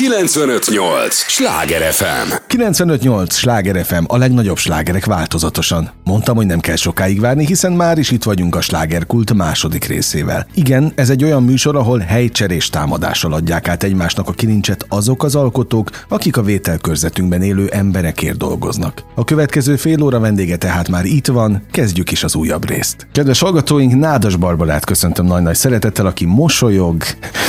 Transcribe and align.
958! 0.00 1.14
Sláger 1.14 1.92
FM! 1.92 2.32
958! 2.46 3.34
Sláger 3.34 3.84
FM, 3.84 4.04
a 4.06 4.16
legnagyobb 4.16 4.56
slágerek 4.56 5.04
változatosan. 5.04 5.90
Mondtam, 6.04 6.36
hogy 6.36 6.46
nem 6.46 6.60
kell 6.60 6.76
sokáig 6.76 7.20
várni, 7.20 7.46
hiszen 7.46 7.72
már 7.72 7.98
is 7.98 8.10
itt 8.10 8.22
vagyunk 8.22 8.54
a 8.54 8.60
slágerkult 8.60 9.34
második 9.34 9.84
részével. 9.84 10.46
Igen, 10.54 10.92
ez 10.94 11.10
egy 11.10 11.24
olyan 11.24 11.42
műsor, 11.42 11.76
ahol 11.76 11.98
helycserés 11.98 12.70
támadással 12.70 13.32
adják 13.32 13.68
át 13.68 13.82
egymásnak 13.82 14.28
a 14.28 14.32
kilincset 14.32 14.86
azok 14.88 15.24
az 15.24 15.34
alkotók, 15.34 15.90
akik 16.08 16.36
a 16.36 16.42
vételkörzetünkben 16.42 17.42
élő 17.42 17.68
emberekért 17.68 18.36
dolgoznak. 18.36 19.02
A 19.14 19.24
következő 19.24 19.76
fél 19.76 20.02
óra 20.02 20.20
vendége 20.20 20.56
tehát 20.56 20.88
már 20.88 21.04
itt 21.04 21.26
van, 21.26 21.62
kezdjük 21.70 22.10
is 22.10 22.24
az 22.24 22.34
újabb 22.34 22.68
részt. 22.68 23.06
Kedves 23.12 23.40
hallgatóink, 23.40 23.94
Nádas 23.94 24.36
Barbarát 24.36 24.84
köszöntöm 24.84 25.26
nagy-nagy 25.26 25.56
szeretettel, 25.56 26.06
aki 26.06 26.24
mosolyog. 26.24 27.02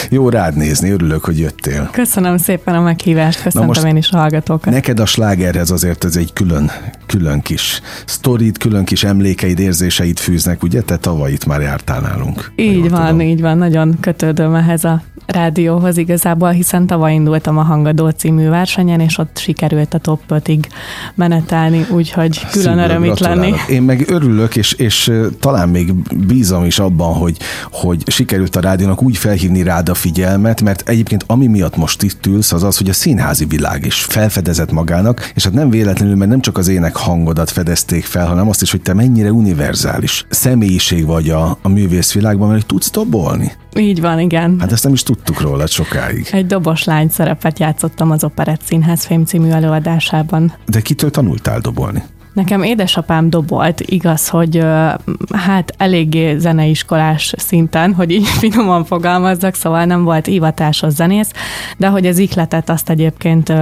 Jó 0.09 0.29
rád 0.29 0.55
nézni, 0.55 0.89
örülök, 0.89 1.25
hogy 1.25 1.39
jöttél. 1.39 1.89
Köszönöm 1.91 2.39
szépen 2.41 2.75
a 2.75 2.81
meghívást, 2.81 3.41
köszöntöm 3.41 3.85
én 3.85 3.95
is 3.95 4.11
a 4.11 4.17
hallgatókat. 4.17 4.73
Neked 4.73 4.99
a 4.99 5.05
slágerhez 5.05 5.71
azért 5.71 6.03
ez 6.03 6.15
egy 6.15 6.33
külön, 6.33 6.71
külön 7.05 7.41
kis 7.41 7.81
sztorid, 8.05 8.57
külön 8.57 8.85
kis 8.85 9.03
emlékeid, 9.03 9.59
érzéseid 9.59 10.19
fűznek, 10.19 10.63
ugye? 10.63 10.81
Te 10.81 10.97
tavaly 10.97 11.31
itt 11.31 11.45
már 11.45 11.61
jártál 11.61 12.01
nálunk. 12.01 12.51
Így 12.55 12.89
van, 12.89 13.05
tudom. 13.05 13.21
így 13.21 13.41
van, 13.41 13.57
nagyon 13.57 13.99
kötődöm 13.99 14.55
ehhez 14.55 14.83
a 14.83 15.01
rádióhoz 15.31 15.97
igazából, 15.97 16.49
hiszen 16.49 16.87
tavaly 16.87 17.13
indultam 17.13 17.57
a 17.57 17.61
Hangadó 17.61 18.09
című 18.09 18.49
versenyen, 18.49 18.99
és 18.99 19.17
ott 19.17 19.37
sikerült 19.37 19.93
a 19.93 19.97
top 19.97 20.21
5-ig 20.29 20.63
menetelni, 21.15 21.85
úgyhogy 21.89 22.47
külön 22.51 22.77
Szívből 22.77 22.83
öröm 22.83 23.03
itt 23.03 23.19
lenni. 23.19 23.53
Én 23.69 23.81
meg 23.81 24.05
örülök, 24.09 24.55
és, 24.55 24.73
és 24.73 25.11
talán 25.39 25.69
még 25.69 25.93
bízom 26.27 26.65
is 26.65 26.79
abban, 26.79 27.13
hogy, 27.13 27.37
hogy 27.71 28.03
sikerült 28.11 28.55
a 28.55 28.59
rádiónak 28.59 29.01
úgy 29.01 29.17
felhívni 29.17 29.63
rád 29.63 29.89
a 29.89 29.93
figyelmet, 29.93 30.61
mert 30.61 30.89
egyébként 30.89 31.23
ami 31.27 31.47
miatt 31.47 31.75
most 31.75 32.03
itt 32.03 32.25
ülsz, 32.25 32.51
az 32.51 32.63
az, 32.63 32.77
hogy 32.77 32.89
a 32.89 32.93
színházi 32.93 33.45
világ 33.45 33.85
is 33.85 34.03
felfedezett 34.03 34.71
magának, 34.71 35.31
és 35.35 35.43
hát 35.43 35.53
nem 35.53 35.69
véletlenül, 35.69 36.15
mert 36.15 36.29
nem 36.29 36.41
csak 36.41 36.57
az 36.57 36.67
ének 36.67 36.95
hangodat 36.95 37.49
fedezték 37.49 38.05
fel, 38.05 38.27
hanem 38.27 38.49
azt 38.49 38.61
is, 38.61 38.71
hogy 38.71 38.81
te 38.81 38.93
mennyire 38.93 39.31
univerzális 39.31 40.25
személyiség 40.29 41.05
vagy 41.05 41.29
a, 41.29 41.57
a 41.61 41.69
művészvilágban, 41.69 42.49
mert 42.49 42.65
tudsz 42.65 42.91
dobolni. 42.91 43.51
Így 43.75 44.01
van, 44.01 44.19
igen. 44.19 44.59
Hát 44.59 44.71
ezt 44.71 44.83
nem 44.83 44.93
is 44.93 45.03
tudtuk 45.03 45.41
róla 45.41 45.67
sokáig. 45.67 46.27
Egy 46.31 46.45
dobos 46.45 46.83
lány 46.83 47.09
szerepet 47.09 47.59
játszottam 47.59 48.11
az 48.11 48.23
Operett 48.23 48.61
Színház 48.61 49.05
Fém 49.05 49.25
című 49.25 49.49
előadásában. 49.49 50.53
De 50.65 50.81
kitől 50.81 51.11
tanultál 51.11 51.59
dobolni? 51.59 52.03
Nekem 52.33 52.63
édesapám 52.63 53.29
dobolt, 53.29 53.79
igaz, 53.79 54.29
hogy 54.29 54.63
hát 55.33 55.73
eléggé 55.77 56.37
zeneiskolás 56.37 57.33
szinten, 57.37 57.93
hogy 57.93 58.11
így 58.11 58.27
finoman 58.39 58.85
fogalmazzak, 58.85 59.55
szóval 59.55 59.85
nem 59.85 60.03
volt 60.03 60.27
ívatásos 60.27 60.93
zenész, 60.93 61.31
de 61.77 61.87
hogy 61.87 62.05
az 62.05 62.17
ikletet 62.17 62.69
azt 62.69 62.89
egyébként 62.89 63.53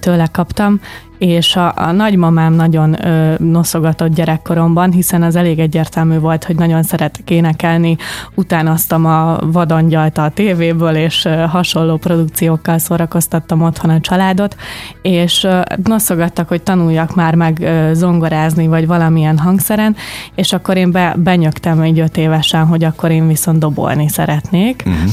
tőle 0.00 0.26
kaptam, 0.32 0.80
és 1.18 1.56
a, 1.56 1.72
a 1.76 1.92
nagymamám 1.92 2.52
nagyon 2.52 3.06
ö, 3.06 3.34
noszogatott 3.38 4.14
gyerekkoromban, 4.14 4.92
hiszen 4.92 5.22
az 5.22 5.36
elég 5.36 5.58
egyértelmű 5.58 6.18
volt, 6.18 6.44
hogy 6.44 6.56
nagyon 6.56 6.82
szeretek 6.82 7.30
énekelni, 7.30 7.96
utánaztam 8.34 9.06
a 9.06 9.38
vadangyalt 9.40 10.18
a 10.18 10.30
tévéből, 10.34 10.94
és 10.94 11.24
ö, 11.24 11.30
hasonló 11.30 11.96
produkciókkal 11.96 12.78
szórakoztattam 12.78 13.62
otthon 13.62 13.90
a 13.90 14.00
családot, 14.00 14.56
és 15.02 15.44
ö, 15.44 15.60
noszogattak, 15.84 16.48
hogy 16.48 16.62
tanuljak 16.62 17.14
már 17.14 17.34
meg 17.34 17.58
ö, 17.60 17.90
zongorázni, 17.92 18.66
vagy 18.66 18.86
valamilyen 18.86 19.38
hangszeren, 19.38 19.96
és 20.34 20.52
akkor 20.52 20.76
én 20.76 20.90
be, 20.90 21.14
benyögtem 21.16 21.80
egy 21.80 22.00
öt 22.00 22.16
évesen, 22.16 22.66
hogy 22.66 22.84
akkor 22.84 23.10
én 23.10 23.26
viszont 23.26 23.58
dobolni 23.58 24.08
szeretnék. 24.08 24.82
Uh-huh 24.86 25.10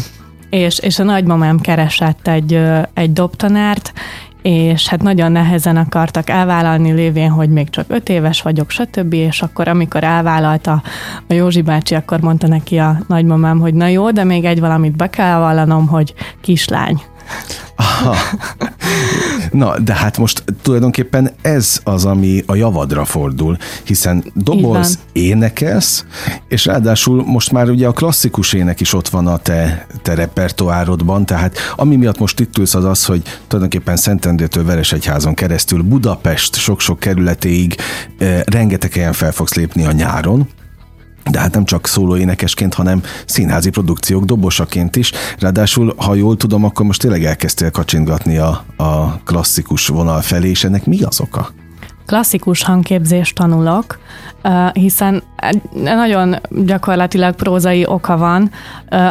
és, 0.51 0.79
és 0.79 0.99
a 0.99 1.03
nagymamám 1.03 1.59
keresett 1.59 2.27
egy, 2.27 2.61
egy 2.93 3.13
dobtanárt, 3.13 3.93
és 4.41 4.87
hát 4.87 5.01
nagyon 5.01 5.31
nehezen 5.31 5.77
akartak 5.77 6.29
elvállalni 6.29 6.91
lévén, 6.91 7.29
hogy 7.29 7.49
még 7.49 7.69
csak 7.69 7.85
öt 7.87 8.09
éves 8.09 8.41
vagyok, 8.41 8.69
stb. 8.69 9.13
És 9.13 9.41
akkor, 9.41 9.67
amikor 9.67 10.03
elvállalta 10.03 10.81
a 11.27 11.33
Józsi 11.33 11.61
bácsi, 11.61 11.95
akkor 11.95 12.19
mondta 12.19 12.47
neki 12.47 12.77
a 12.77 12.97
nagymamám, 13.07 13.59
hogy 13.59 13.73
na 13.73 13.87
jó, 13.87 14.11
de 14.11 14.23
még 14.23 14.45
egy 14.45 14.59
valamit 14.59 14.95
be 14.95 15.09
kell 15.09 15.39
vallanom, 15.39 15.87
hogy 15.87 16.13
kislány. 16.41 17.01
Aha. 17.75 18.15
Na, 19.51 19.79
de 19.79 19.93
hát 19.93 20.17
most 20.17 20.43
tulajdonképpen 20.61 21.31
ez 21.41 21.79
az, 21.83 22.05
ami 22.05 22.43
a 22.45 22.55
javadra 22.55 23.05
fordul, 23.05 23.57
hiszen 23.83 24.23
dobolsz, 24.33 24.97
énekelsz, 25.11 26.05
és 26.47 26.65
ráadásul 26.65 27.23
most 27.25 27.51
már 27.51 27.69
ugye 27.69 27.87
a 27.87 27.91
klasszikus 27.91 28.53
ének 28.53 28.79
is 28.79 28.93
ott 28.93 29.09
van 29.09 29.27
a 29.27 29.37
te, 29.37 29.87
te 30.01 30.13
repertoárodban, 30.13 31.25
tehát 31.25 31.57
ami 31.75 31.95
miatt 31.95 32.19
most 32.19 32.39
itt 32.39 32.57
ülsz 32.57 32.75
az 32.75 32.85
az, 32.85 33.05
hogy 33.05 33.21
tulajdonképpen 33.47 33.97
Szentendrétől 33.97 34.65
Veresegyházon 34.65 35.33
keresztül 35.33 35.81
Budapest 35.81 36.55
sok-sok 36.55 36.99
kerületéig 36.99 37.75
eh, 38.17 38.41
rengeteg 38.45 38.93
helyen 38.93 39.13
fel 39.13 39.31
fogsz 39.31 39.53
lépni 39.53 39.85
a 39.85 39.91
nyáron, 39.91 40.47
de 41.29 41.39
hát 41.39 41.53
nem 41.53 41.65
csak 41.65 41.87
szóló 41.87 42.17
énekesként, 42.17 42.73
hanem 42.73 43.03
színházi 43.25 43.69
produkciók 43.69 44.23
dobosaként 44.23 44.95
is. 44.95 45.11
Ráadásul, 45.39 45.93
ha 45.97 46.15
jól 46.15 46.37
tudom, 46.37 46.63
akkor 46.63 46.85
most 46.85 47.01
tényleg 47.01 47.25
elkezdtél 47.25 47.71
kacsingatni 47.71 48.37
a, 48.37 48.63
a 48.77 49.19
klasszikus 49.23 49.87
vonal 49.87 50.21
felé, 50.21 50.49
és 50.49 50.63
ennek 50.63 50.85
mi 50.85 51.01
az 51.01 51.19
oka? 51.19 51.49
klasszikus 52.05 52.63
hangképzést 52.63 53.35
tanulok, 53.35 53.99
hiszen 54.73 55.23
nagyon 55.83 56.35
gyakorlatilag 56.49 57.35
prózai 57.35 57.85
oka 57.87 58.17
van. 58.17 58.51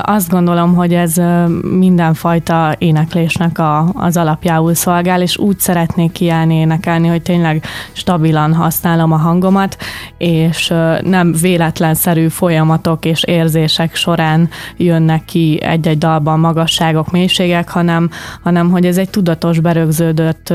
Azt 0.03 0.31
gondolom, 0.31 0.75
hogy 0.75 0.95
ez 0.95 1.15
mindenfajta 1.63 2.75
éneklésnek 2.79 3.59
a, 3.59 3.93
az 3.95 4.17
alapjául 4.17 4.75
szolgál, 4.75 5.23
és 5.23 5.39
úgy 5.39 5.59
szeretnék 5.59 6.13
kiállni 6.13 6.55
énekelni, 6.55 7.09
hogy 7.09 7.23
tényleg 7.23 7.65
stabilan 7.93 8.55
használom 8.55 9.13
a 9.13 9.17
hangomat, 9.17 9.77
és 10.19 10.73
nem 11.03 11.33
véletlenszerű 11.41 12.29
folyamatok 12.29 13.05
és 13.05 13.25
érzések 13.25 13.95
során 13.95 14.49
jönnek 14.77 15.25
ki 15.25 15.63
egy-egy 15.63 15.99
dalban 15.99 16.41
magasságok, 16.41 17.11
mélységek, 17.11 17.69
hanem, 17.69 18.11
hanem 18.43 18.71
hogy 18.71 18.87
ez 18.87 18.97
egy 18.97 19.11
tudatos, 19.11 19.61
berögződött 19.61 20.53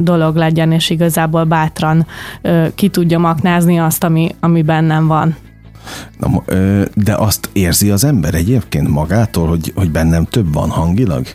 dolog 0.00 0.36
legyen, 0.36 0.72
és 0.72 0.90
igazából 0.90 1.44
bátran 1.44 2.06
ki 2.74 2.88
tudjam 2.88 3.24
aknázni 3.24 3.78
azt, 3.78 3.97
ami, 4.04 4.34
ami 4.40 4.62
bennem 4.62 5.06
van. 5.06 5.36
Na, 6.18 6.42
de 6.94 7.14
azt 7.14 7.48
érzi 7.52 7.90
az 7.90 8.04
ember 8.04 8.34
egyébként 8.34 8.88
magától, 8.88 9.48
hogy, 9.48 9.72
hogy 9.74 9.90
bennem 9.90 10.24
több 10.24 10.52
van 10.52 10.68
hangilag? 10.68 11.26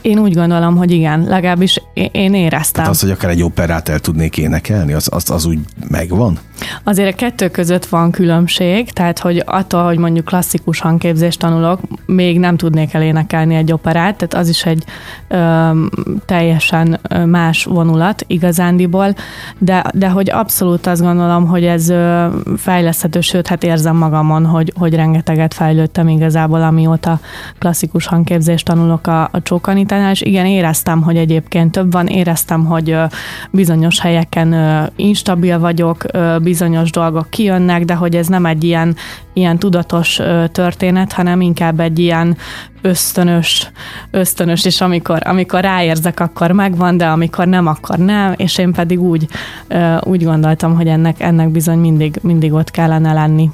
Én 0.00 0.18
úgy 0.18 0.34
gondolom, 0.34 0.76
hogy 0.76 0.90
igen, 0.90 1.24
legalábbis 1.24 1.82
én 2.12 2.34
éreztem. 2.34 2.82
Hát 2.84 2.92
az, 2.92 3.00
hogy 3.00 3.10
akár 3.10 3.30
egy 3.30 3.42
operát 3.42 3.88
el 3.88 3.98
tudnék 3.98 4.38
énekelni, 4.38 4.92
az, 4.92 5.08
az, 5.12 5.30
az 5.30 5.44
úgy 5.44 5.58
megvan? 5.88 6.38
Azért 6.84 7.12
a 7.12 7.16
kettő 7.16 7.48
között 7.48 7.86
van 7.86 8.10
különbség, 8.10 8.90
tehát 8.90 9.18
hogy 9.18 9.42
attól, 9.46 9.84
hogy 9.84 9.98
mondjuk 9.98 10.24
klasszikus 10.24 10.80
hangképzést 10.80 11.38
tanulok, 11.38 11.80
még 12.06 12.38
nem 12.38 12.56
tudnék 12.56 12.94
elénekelni 12.94 13.54
egy 13.54 13.72
operát, 13.72 14.16
tehát 14.16 14.34
az 14.34 14.48
is 14.48 14.64
egy 14.64 14.84
ö, 15.28 15.70
teljesen 16.26 17.00
más 17.26 17.64
vonulat 17.64 18.24
igazándiból, 18.26 19.14
de, 19.58 19.84
de 19.94 20.08
hogy 20.08 20.30
abszolút 20.30 20.86
azt 20.86 21.02
gondolom, 21.02 21.46
hogy 21.46 21.64
ez 21.64 21.88
ö, 21.88 22.26
fejleszthető, 22.56 23.20
sőt, 23.20 23.46
hát 23.46 23.64
érzem 23.64 23.96
magamon, 23.96 24.46
hogy, 24.46 24.72
hogy 24.78 24.94
rengeteget 24.94 25.54
fejlődtem 25.54 26.08
igazából, 26.08 26.62
amióta 26.62 27.20
klasszikus 27.58 28.06
hangképzést 28.06 28.64
tanulok 28.64 29.06
a, 29.06 29.22
a 29.22 29.42
csókanitánál, 29.42 30.10
és 30.10 30.20
igen, 30.20 30.46
éreztem, 30.46 31.02
hogy 31.02 31.16
egyébként 31.16 31.72
több 31.72 31.92
van, 31.92 32.06
éreztem, 32.06 32.64
hogy 32.64 32.90
ö, 32.90 33.04
bizonyos 33.50 34.00
helyeken 34.00 34.52
ö, 34.52 34.82
instabil 34.96 35.58
vagyok, 35.58 36.04
ö, 36.12 36.36
bizonyos 36.50 36.90
dolgok 36.90 37.30
kijönnek, 37.30 37.84
de 37.84 37.94
hogy 37.94 38.16
ez 38.16 38.26
nem 38.26 38.46
egy 38.46 38.64
ilyen, 38.64 38.96
ilyen 39.32 39.58
tudatos 39.58 40.20
történet, 40.52 41.12
hanem 41.12 41.40
inkább 41.40 41.80
egy 41.80 41.98
ilyen 41.98 42.36
ösztönös, 42.82 43.70
ösztönös, 44.10 44.64
és 44.64 44.80
amikor, 44.80 45.18
amikor 45.24 45.60
ráérzek, 45.60 46.20
akkor 46.20 46.50
megvan, 46.50 46.96
de 46.96 47.06
amikor 47.06 47.46
nem, 47.46 47.66
akkor 47.66 47.98
nem, 47.98 48.34
és 48.36 48.58
én 48.58 48.72
pedig 48.72 49.00
úgy, 49.00 49.28
úgy 50.00 50.24
gondoltam, 50.24 50.74
hogy 50.74 50.86
ennek, 50.86 51.20
ennek 51.20 51.48
bizony 51.48 51.78
mindig, 51.78 52.18
mindig 52.22 52.52
ott 52.52 52.70
kellene 52.70 53.12
lenni. 53.12 53.50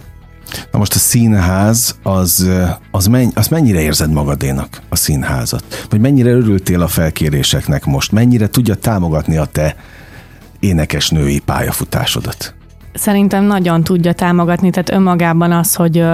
Na 0.72 0.78
most 0.78 0.94
a 0.94 0.98
színház, 0.98 1.98
az, 2.02 2.48
az, 2.90 3.06
menny, 3.06 3.28
az 3.34 3.48
mennyire 3.48 3.80
érzed 3.80 4.10
magadénak 4.10 4.80
a 4.88 4.96
színházat? 4.96 5.86
Vagy 5.90 6.00
mennyire 6.00 6.30
örültél 6.30 6.82
a 6.82 6.88
felkéréseknek 6.88 7.84
most? 7.84 8.12
Mennyire 8.12 8.48
tudja 8.48 8.74
támogatni 8.74 9.36
a 9.36 9.44
te 9.44 9.76
énekesnői 10.60 11.38
pályafutásodat? 11.38 12.54
Szerintem 12.96 13.44
nagyon 13.44 13.82
tudja 13.82 14.12
támogatni, 14.12 14.70
tehát 14.70 14.90
önmagában 14.90 15.52
az, 15.52 15.74
hogy 15.74 16.04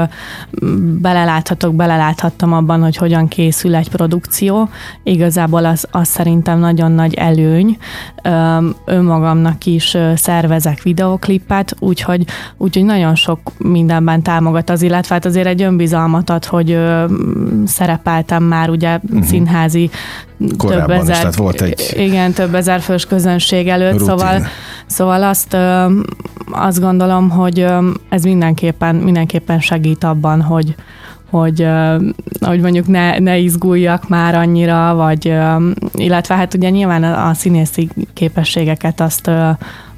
beleláthatok, 1.00 1.74
beleláthattam 1.74 2.52
abban, 2.52 2.82
hogy 2.82 2.96
hogyan 2.96 3.28
készül 3.28 3.74
egy 3.74 3.88
produkció, 3.88 4.68
igazából 5.02 5.64
az, 5.64 5.86
az 5.90 6.08
szerintem 6.08 6.58
nagyon 6.58 6.92
nagy 6.92 7.14
előny. 7.14 7.76
Önmagamnak 8.84 9.66
is 9.66 9.96
szervezek 10.14 10.82
videoklippet, 10.82 11.76
úgyhogy, 11.78 12.24
úgyhogy 12.56 12.84
nagyon 12.84 13.14
sok 13.14 13.38
mindenben 13.58 14.22
támogat 14.22 14.70
az, 14.70 14.82
illetve 14.82 15.14
hát 15.14 15.24
azért 15.24 15.46
egy 15.46 15.62
önbizalmat 15.62 16.30
ad, 16.30 16.44
hogy 16.44 16.78
szerepeltem 17.66 18.42
már 18.42 18.70
ugye 18.70 18.98
uh-huh. 19.02 19.22
színházi 19.22 19.90
Korábban 20.56 20.86
több 20.86 21.00
ezer, 21.00 21.14
is, 21.14 21.20
tehát 21.20 21.34
volt 21.34 21.60
egy... 21.60 21.92
Igen, 21.96 22.32
több 22.32 22.54
ezer 22.54 22.80
fős 22.80 23.06
közönség 23.06 23.68
előtt, 23.68 23.90
rutin. 23.92 24.06
szóval, 24.06 24.46
szóval 24.86 25.22
azt, 25.22 25.56
azt 26.50 26.80
gondolom, 26.80 27.30
hogy 27.30 27.66
ez 28.08 28.22
mindenképpen, 28.22 28.94
mindenképpen 28.94 29.60
segít 29.60 30.04
abban, 30.04 30.42
hogy, 30.42 30.74
hogy, 31.30 31.66
hogy 32.40 32.60
mondjuk 32.60 32.86
ne, 32.86 33.18
ne 33.18 33.38
izguljak 33.38 34.08
már 34.08 34.34
annyira, 34.34 34.94
vagy 34.94 35.34
illetve 35.94 36.34
hát 36.34 36.54
ugye 36.54 36.70
nyilván 36.70 37.04
a 37.04 37.34
színészi 37.34 37.88
képességeket 38.14 39.00
azt 39.00 39.30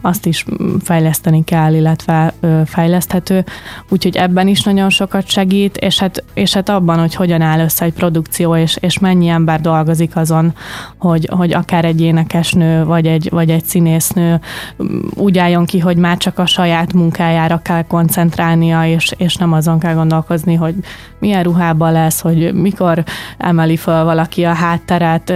azt 0.04 0.26
is 0.26 0.44
fejleszteni 0.82 1.44
kell, 1.44 1.74
illetve 1.74 2.34
fejleszthető, 2.64 3.44
úgyhogy 3.88 4.16
ebben 4.16 4.48
is 4.48 4.62
nagyon 4.62 4.90
sokat 4.90 5.28
segít, 5.28 5.76
és 5.76 5.98
hát, 5.98 6.24
és 6.34 6.54
hát 6.54 6.68
abban, 6.68 6.98
hogy 6.98 7.14
hogyan 7.14 7.40
áll 7.40 7.60
össze 7.60 7.84
egy 7.84 7.92
produkció, 7.92 8.56
és, 8.56 8.76
és 8.80 8.98
mennyi 8.98 9.28
ember 9.28 9.60
dolgozik 9.60 10.16
azon, 10.16 10.54
hogy, 10.98 11.28
hogy 11.32 11.52
akár 11.52 11.84
egy 11.84 12.00
énekesnő, 12.00 12.84
vagy 12.84 13.06
egy, 13.06 13.28
vagy 13.30 13.50
egy 13.50 13.64
színésznő 13.64 14.40
úgy 15.14 15.38
álljon 15.38 15.64
ki, 15.64 15.78
hogy 15.78 15.96
már 15.96 16.16
csak 16.16 16.38
a 16.38 16.46
saját 16.46 16.92
munkájára 16.92 17.60
kell 17.62 17.82
koncentrálnia, 17.82 18.86
és, 18.86 19.14
és 19.16 19.36
nem 19.36 19.52
azon 19.52 19.78
kell 19.78 19.94
gondolkozni, 19.94 20.54
hogy 20.54 20.74
milyen 21.18 21.42
ruhában 21.42 21.92
lesz, 21.92 22.20
hogy 22.20 22.54
mikor 22.54 23.02
emeli 23.38 23.76
fel 23.76 24.04
valaki 24.04 24.44
a 24.44 24.52
hátteret, 24.52 25.32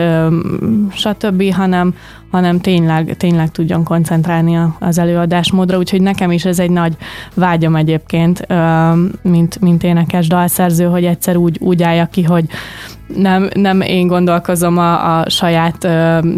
stb., 0.92 1.52
hanem, 1.52 1.94
hanem 2.30 2.60
tényleg, 2.60 3.16
tényleg 3.16 3.50
tudjon 3.50 3.84
koncentrálni 3.84 4.58
az 4.78 4.98
előadásmódra, 4.98 5.78
úgyhogy 5.78 6.02
nekem 6.02 6.30
is 6.30 6.44
ez 6.44 6.58
egy 6.58 6.70
nagy 6.70 6.96
vágyam 7.34 7.76
egyébként, 7.76 8.46
mint, 9.22 9.60
mint 9.60 9.82
énekes 9.82 10.26
dalszerző, 10.26 10.84
hogy 10.84 11.04
egyszer 11.04 11.36
úgy, 11.36 11.58
úgy 11.60 11.82
álljak 11.82 12.10
ki, 12.10 12.22
hogy 12.22 12.44
nem, 13.16 13.48
nem 13.54 13.80
én 13.80 14.06
gondolkozom 14.06 14.78
a, 14.78 15.18
a 15.18 15.30
saját, 15.30 15.82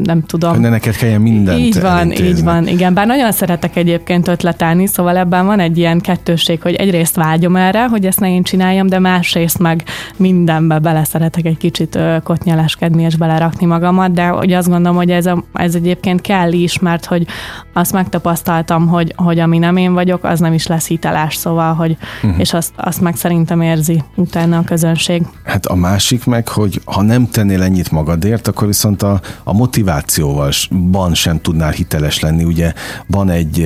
nem 0.02 0.22
tudom. 0.26 0.60
Ne 0.60 0.68
neked 0.68 0.96
kelljen 0.96 1.20
mindent 1.20 1.58
Így 1.58 1.80
van, 1.80 1.96
elintézni. 1.96 2.26
így 2.26 2.44
van, 2.44 2.66
igen. 2.66 2.94
Bár 2.94 3.06
nagyon 3.06 3.32
szeretek 3.32 3.76
egyébként 3.76 4.28
ötletelni, 4.28 4.86
szóval 4.86 5.16
ebben 5.16 5.46
van 5.46 5.60
egy 5.60 5.78
ilyen 5.78 6.00
kettősség, 6.00 6.62
hogy 6.62 6.74
egyrészt 6.74 7.16
vágyom 7.16 7.56
erre, 7.56 7.86
hogy 7.86 8.06
ezt 8.06 8.20
ne 8.20 8.30
én 8.30 8.42
csináljam, 8.42 8.86
de 8.86 8.98
másrészt 8.98 9.58
meg 9.58 9.84
mindenbe 10.16 10.78
bele 10.78 11.04
szeretek 11.04 11.44
egy 11.44 11.56
kicsit 11.56 11.98
kotnyeleskedni 12.22 13.02
és 13.02 13.16
belerakni 13.16 13.66
magamat, 13.66 14.12
de 14.12 14.26
hogy 14.26 14.52
azt 14.52 14.68
gondolom, 14.68 14.96
hogy 14.96 15.10
ez, 15.10 15.26
a, 15.26 15.44
ez 15.52 15.74
egyébként 15.74 16.20
kell 16.20 16.52
is, 16.52 16.78
mert 16.78 17.04
hogy 17.04 17.26
azt 17.72 17.92
megtapasztaltam, 17.92 18.86
hogy, 18.88 19.12
hogy 19.16 19.38
ami 19.38 19.58
nem 19.58 19.76
én 19.76 19.92
vagyok, 19.92 20.24
az 20.24 20.40
nem 20.40 20.52
is 20.52 20.66
lesz 20.66 20.86
hiteles, 20.86 21.34
szóval, 21.34 21.74
hogy, 21.74 21.96
uh-huh. 22.22 22.40
és 22.40 22.52
azt, 22.52 22.72
azt 22.76 23.00
meg 23.00 23.16
szerintem 23.16 23.60
érzi 23.60 24.02
utána 24.14 24.58
a 24.58 24.62
közönség. 24.62 25.22
Hát 25.44 25.66
a 25.66 25.74
másik 25.74 26.24
meg, 26.24 26.48
hogy 26.48 26.59
ha 26.84 27.02
nem 27.02 27.28
tennél 27.28 27.62
ennyit 27.62 27.90
magadért, 27.90 28.48
akkor 28.48 28.66
viszont 28.66 29.02
a, 29.02 29.20
a 29.44 29.52
motivációval 29.52 30.50
ban 30.90 31.14
sem 31.14 31.40
tudnál 31.40 31.70
hiteles 31.70 32.20
lenni. 32.20 32.44
Ugye 32.44 32.72
van 33.06 33.30
egy, 33.30 33.60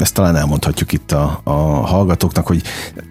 ezt 0.00 0.14
talán 0.14 0.36
elmondhatjuk 0.36 0.92
itt 0.92 1.12
a, 1.12 1.40
a 1.44 1.50
hallgatóknak, 1.86 2.46
hogy 2.46 2.62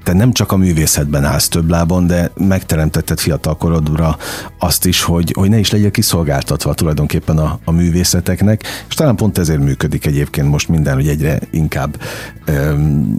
te 0.03 0.13
nem 0.13 0.31
csak 0.31 0.51
a 0.51 0.57
művészetben 0.57 1.23
állsz 1.23 1.47
több 1.47 1.69
lábon, 1.69 2.07
de 2.07 2.31
megteremtetted 2.37 3.19
fiatalkorodra 3.19 4.17
azt 4.59 4.85
is, 4.85 5.01
hogy, 5.01 5.33
hogy 5.37 5.49
ne 5.49 5.57
is 5.57 5.71
legyél 5.71 5.91
kiszolgáltatva 5.91 6.73
tulajdonképpen 6.73 7.37
a, 7.37 7.59
a 7.63 7.71
művészeteknek, 7.71 8.63
és 8.87 8.93
talán 8.93 9.15
pont 9.15 9.37
ezért 9.37 9.63
működik 9.63 10.05
egyébként 10.05 10.49
most 10.49 10.69
minden, 10.69 10.93
hogy 10.93 11.07
egyre 11.07 11.39
inkább 11.51 12.01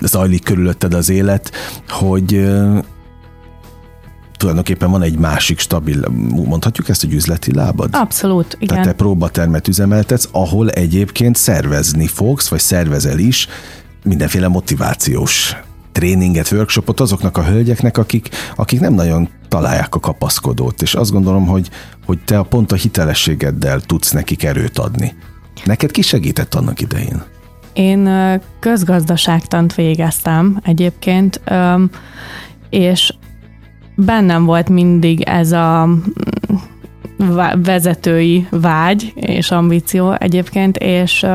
zajlik 0.00 0.44
körülötted 0.44 0.94
az 0.94 1.09
élet, 1.09 1.53
hogy 1.88 2.50
tulajdonképpen 4.40 4.90
van 4.90 5.02
egy 5.02 5.19
másik 5.19 5.58
stabil, 5.58 6.08
mondhatjuk 6.31 6.88
ezt, 6.88 7.00
hogy 7.00 7.12
üzleti 7.12 7.54
lábad? 7.54 7.88
Abszolút, 7.92 8.54
igen. 8.54 8.69
Tehát 8.69 8.84
te 8.84 8.92
próbatermet 8.92 9.69
üzemeltetsz, 9.69 10.28
ahol 10.32 10.70
egyébként 10.70 11.37
szervezni 11.37 12.06
fogsz, 12.06 12.48
vagy 12.48 12.60
szervezel 12.60 13.19
is 13.19 13.48
mindenféle 14.04 14.48
motivációs 14.48 15.56
tréninget, 15.92 16.50
workshopot 16.52 17.00
azoknak 17.00 17.37
a 17.37 17.44
hölgyeknek, 17.44 17.98
akik, 17.98 18.28
akik 18.56 18.81
nem 18.81 18.94
nagyon 18.94 19.28
találják 19.48 19.94
a 19.94 20.00
kapaszkodót, 20.00 20.82
és 20.82 20.94
azt 20.94 21.12
gondolom, 21.12 21.46
hogy, 21.46 21.70
hogy 22.06 22.19
te 22.25 22.38
a 22.38 22.42
pont 22.42 22.72
a 22.72 22.76
hitelességeddel 22.76 23.81
tudsz 23.81 24.10
nekik 24.10 24.44
erőt 24.44 24.78
adni. 24.78 25.14
Neked 25.64 25.90
ki 25.90 26.02
segített 26.02 26.54
annak 26.54 26.81
idején? 26.81 27.22
Én 27.72 28.10
közgazdaságtant 28.60 29.75
végeztem 29.75 30.60
egyébként, 30.62 31.40
és 32.70 33.12
bennem 34.05 34.44
volt 34.44 34.69
mindig 34.69 35.20
ez 35.20 35.52
a 35.52 35.87
mm, 35.87 37.37
vezetői 37.62 38.47
vágy 38.50 39.12
és 39.14 39.50
ambíció 39.50 40.12
egyébként, 40.19 40.76
és 40.76 41.26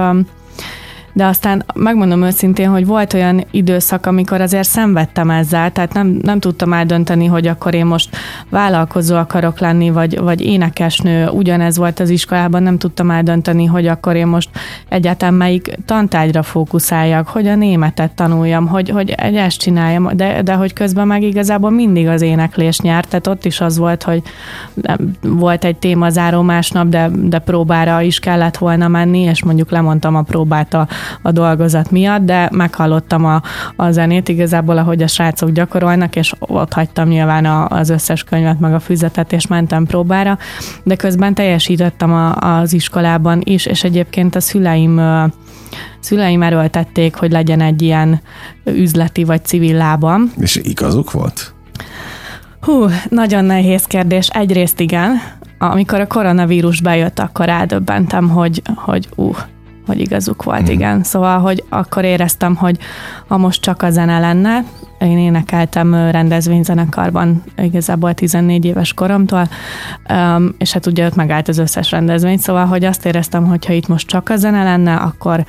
de 1.15 1.25
aztán 1.25 1.65
megmondom 1.73 2.23
őszintén, 2.23 2.69
hogy 2.69 2.85
volt 2.85 3.13
olyan 3.13 3.45
időszak, 3.51 4.05
amikor 4.05 4.41
azért 4.41 4.67
szenvedtem 4.67 5.29
ezzel, 5.29 5.71
tehát 5.71 5.93
nem, 5.93 6.19
nem 6.21 6.39
tudtam 6.39 6.73
eldönteni, 6.73 7.25
hogy 7.25 7.47
akkor 7.47 7.73
én 7.73 7.85
most 7.85 8.17
vállalkozó 8.49 9.15
akarok 9.15 9.59
lenni, 9.59 9.89
vagy, 9.89 10.19
vagy 10.19 10.41
énekesnő, 10.41 11.27
ugyanez 11.27 11.77
volt 11.77 11.99
az 11.99 12.09
iskolában, 12.09 12.63
nem 12.63 12.77
tudtam 12.77 13.11
eldönteni, 13.11 13.65
hogy 13.65 13.87
akkor 13.87 14.15
én 14.15 14.27
most 14.27 14.49
egyáltalán 14.89 15.33
melyik 15.33 15.75
tantárgyra 15.85 16.43
fókuszáljak, 16.43 17.27
hogy 17.27 17.47
a 17.47 17.55
németet 17.55 18.11
tanuljam, 18.11 18.67
hogy, 18.67 18.89
hogy 18.89 19.09
ezt 19.09 19.59
csináljam, 19.59 20.09
de, 20.13 20.41
de 20.41 20.53
hogy 20.53 20.73
közben 20.73 21.07
meg 21.07 21.23
igazából 21.23 21.69
mindig 21.69 22.07
az 22.07 22.21
éneklés 22.21 22.79
nyert, 22.79 23.07
tehát 23.07 23.27
ott 23.27 23.45
is 23.45 23.61
az 23.61 23.77
volt, 23.77 24.03
hogy 24.03 24.21
volt 25.21 25.63
egy 25.63 25.75
témazáró 25.75 26.41
másnap, 26.41 26.87
de, 26.87 27.09
de 27.13 27.39
próbára 27.39 28.01
is 28.01 28.19
kellett 28.19 28.57
volna 28.57 28.87
menni, 28.87 29.19
és 29.19 29.43
mondjuk 29.43 29.71
lemondtam 29.71 30.15
a 30.15 30.21
próbát 30.21 30.73
a, 30.73 30.87
a 31.21 31.31
dolgozat 31.31 31.91
miatt, 31.91 32.21
de 32.21 32.49
meghallottam 32.51 33.25
a, 33.25 33.41
a 33.75 33.91
zenét 33.91 34.29
igazából, 34.29 34.77
ahogy 34.77 35.03
a 35.03 35.07
srácok 35.07 35.49
gyakorolnak, 35.49 36.15
és 36.15 36.33
ott 36.39 36.73
hagytam 36.73 37.07
nyilván 37.07 37.45
a, 37.45 37.67
az 37.67 37.89
összes 37.89 38.23
könyvet, 38.23 38.59
meg 38.59 38.73
a 38.73 38.79
füzetet, 38.79 39.33
és 39.33 39.47
mentem 39.47 39.85
próbára, 39.85 40.37
de 40.83 40.95
közben 40.95 41.33
teljesítettem 41.33 42.13
a, 42.13 42.33
az 42.35 42.73
iskolában 42.73 43.41
is, 43.43 43.65
és 43.65 43.83
egyébként 43.83 44.35
a 44.35 44.39
szüleim 44.39 45.01
szüleim 45.99 46.41
erőltették, 46.41 47.15
hogy 47.15 47.31
legyen 47.31 47.61
egy 47.61 47.81
ilyen 47.81 48.21
üzleti 48.63 49.23
vagy 49.23 49.45
civil 49.45 49.77
lábam. 49.77 50.31
És 50.39 50.55
igazuk 50.55 51.11
volt? 51.11 51.53
Hú, 52.61 52.85
nagyon 53.09 53.45
nehéz 53.45 53.83
kérdés. 53.83 54.27
Egyrészt 54.27 54.79
igen. 54.79 55.21
Amikor 55.57 55.99
a 55.99 56.07
koronavírus 56.07 56.81
bejött, 56.81 57.19
akkor 57.19 57.45
rádöbbentem, 57.45 58.29
hogy, 58.29 58.61
hogy 58.75 59.09
uh, 59.15 59.37
hogy 59.85 59.99
igazuk 59.99 60.43
volt, 60.43 60.69
mm. 60.69 60.71
igen. 60.71 61.03
Szóval, 61.03 61.39
hogy 61.39 61.63
akkor 61.69 62.03
éreztem, 62.03 62.55
hogy 62.55 62.77
ha 63.27 63.37
most 63.37 63.61
csak 63.61 63.81
a 63.81 63.89
zene 63.89 64.19
lenne, 64.19 64.63
én 64.99 65.17
énekeltem 65.17 65.95
rendezvényzenekarban 65.95 67.43
igazából 67.57 68.13
14 68.13 68.65
éves 68.65 68.93
koromtól, 68.93 69.49
és 70.57 70.71
hát 70.71 70.85
ugye 70.85 71.05
ott 71.05 71.15
megállt 71.15 71.47
az 71.47 71.57
összes 71.57 71.91
rendezvény, 71.91 72.37
szóval, 72.37 72.65
hogy 72.65 72.85
azt 72.85 73.05
éreztem, 73.05 73.45
hogy 73.45 73.65
ha 73.65 73.73
itt 73.73 73.87
most 73.87 74.07
csak 74.07 74.29
a 74.29 74.35
zene 74.35 74.63
lenne, 74.63 74.95
akkor 74.95 75.45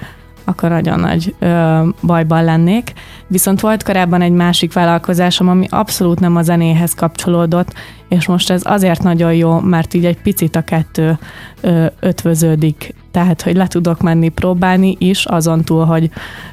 akkor 0.48 0.68
nagyon 0.68 1.00
nagy 1.00 1.34
ö, 1.38 1.78
bajban 2.02 2.44
lennék. 2.44 2.92
Viszont 3.26 3.60
volt 3.60 3.82
korábban 3.82 4.22
egy 4.22 4.32
másik 4.32 4.72
vállalkozásom, 4.72 5.48
ami 5.48 5.66
abszolút 5.70 6.20
nem 6.20 6.36
a 6.36 6.42
zenéhez 6.42 6.94
kapcsolódott, 6.94 7.72
és 8.08 8.26
most 8.26 8.50
ez 8.50 8.62
azért 8.64 9.02
nagyon 9.02 9.34
jó, 9.34 9.60
mert 9.60 9.94
így 9.94 10.04
egy 10.04 10.20
picit 10.22 10.56
a 10.56 10.62
kettő 10.62 11.18
ö, 11.60 11.86
ötvöződik. 12.00 12.94
Tehát, 13.16 13.42
hogy 13.42 13.56
le 13.56 13.66
tudok 13.66 14.00
menni 14.00 14.28
próbálni 14.28 14.96
is, 14.98 15.24
azon 15.24 15.64
túl, 15.64 15.84
hogy 15.84 16.10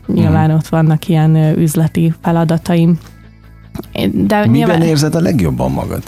nyilván 0.07 0.51
mm. 0.51 0.53
ott 0.53 0.67
vannak 0.67 1.07
ilyen 1.07 1.35
üzleti 1.35 2.13
feladataim. 2.21 2.97
De 3.93 4.05
Miben 4.11 4.49
nyilván... 4.49 4.81
érzed 4.81 5.15
a 5.15 5.19
legjobban 5.19 5.71
magad? 5.71 6.03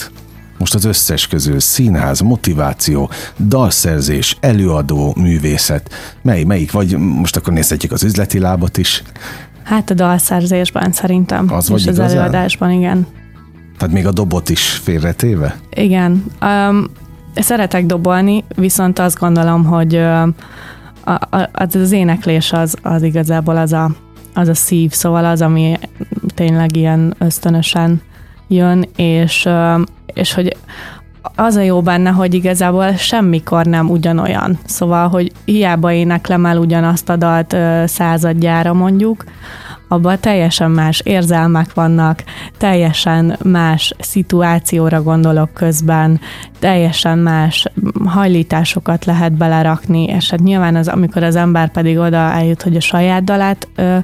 Most 0.58 0.74
az 0.74 0.86
összes 0.86 1.28
közül 1.28 1.60
színház, 1.60 2.20
motiváció, 2.20 3.10
dalszerzés, 3.40 4.38
előadó, 4.40 5.14
művészet. 5.18 5.90
Mely, 6.22 6.44
melyik? 6.44 6.72
Vagy 6.72 6.98
most 6.98 7.36
akkor 7.36 7.54
nézhetjük 7.54 7.92
az 7.92 8.04
üzleti 8.04 8.40
lábat 8.40 8.78
is. 8.78 9.04
Hát 9.64 9.90
a 9.90 9.94
dalszerzésben 9.94 10.92
szerintem. 10.92 11.54
Az 11.54 11.72
és 11.76 11.88
az 11.88 12.00
előadásban, 12.00 12.72
igen. 12.72 13.08
Tehát 13.78 13.94
még 13.94 14.08
a 14.08 14.12
dobot 14.12 14.50
is 14.50 14.70
félretéve? 14.70 15.56
Igen. 15.74 16.26
Um, 16.42 16.86
szeretek 17.36 17.86
dobolni, 17.86 18.44
viszont 18.56 19.00
azt 19.00 19.20
gondolom, 19.20 19.64
hogy 19.64 19.96
az, 21.52 21.76
az 21.76 21.92
éneklés 21.92 22.52
az, 22.52 22.76
az 22.82 23.02
igazából 23.04 23.58
az 23.58 23.74
a, 23.74 23.90
az 24.34 24.48
a 24.48 24.54
szív, 24.54 24.92
szóval 24.92 25.26
az, 25.26 25.42
ami 25.42 25.80
tényleg 26.36 26.76
ilyen 26.76 27.16
ösztönösen 27.18 28.02
jön, 28.48 28.86
és, 28.96 29.50
és 30.06 30.34
hogy 30.34 30.58
az 31.36 31.56
a 31.56 31.62
jó 31.62 31.82
benne, 31.82 32.10
hogy 32.10 32.34
igazából 32.34 32.94
semmikor 32.96 33.66
nem 33.66 33.90
ugyanolyan. 33.90 34.60
Szóval, 34.66 35.08
hogy 35.08 35.32
hiába 35.46 35.92
éneklem 35.92 36.46
el 36.46 36.58
ugyanazt 36.58 37.10
a 37.10 37.16
dalt 37.16 37.56
századjára 37.86 38.74
mondjuk, 38.74 39.24
abban 39.88 40.20
teljesen 40.20 40.72
más 40.72 41.00
érzelmek 41.00 41.74
vannak, 41.74 42.24
teljesen 42.58 43.38
más 43.44 43.94
szituációra 44.00 45.04
gondolok 45.04 45.54
közben, 45.54 46.20
teljesen 46.60 47.18
más 47.18 47.66
hajlításokat 48.06 49.06
lehet 49.06 49.34
belerakni, 49.34 50.04
és 50.04 50.30
hát 50.30 50.40
nyilván 50.40 50.76
az, 50.76 50.88
amikor 50.88 51.24
az 51.24 51.36
ember 51.36 51.72
pedig 51.72 51.98
oda 51.98 52.18
eljut, 52.18 52.62
hogy 52.62 52.76
a 52.76 52.82
saját 52.82 53.24
dalát 53.24 53.68
ö, 53.76 53.98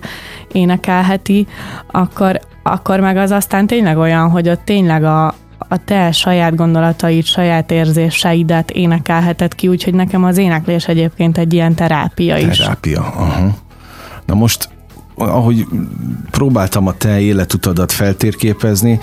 énekelheti, 0.51 1.47
akkor, 1.91 2.39
akkor 2.63 2.99
meg 2.99 3.17
az 3.17 3.31
aztán 3.31 3.67
tényleg 3.67 3.97
olyan, 3.97 4.29
hogy 4.29 4.49
ott 4.49 4.61
tényleg 4.65 5.03
a, 5.03 5.33
a 5.57 5.83
te 5.85 6.11
saját 6.11 6.55
gondolataid, 6.55 7.25
saját 7.25 7.71
érzéseidet 7.71 8.71
énekelheted 8.71 9.55
ki, 9.55 9.67
úgyhogy 9.67 9.93
nekem 9.93 10.23
az 10.23 10.37
éneklés 10.37 10.87
egyébként 10.87 11.37
egy 11.37 11.53
ilyen 11.53 11.75
terápia 11.75 12.37
is. 12.37 12.57
Terápia, 12.57 12.99
aha. 12.99 13.47
Na 14.25 14.33
most 14.33 14.69
ahogy 15.29 15.67
próbáltam 16.31 16.87
a 16.87 16.93
te 16.93 17.19
életutadat 17.19 17.91
feltérképezni, 17.91 18.99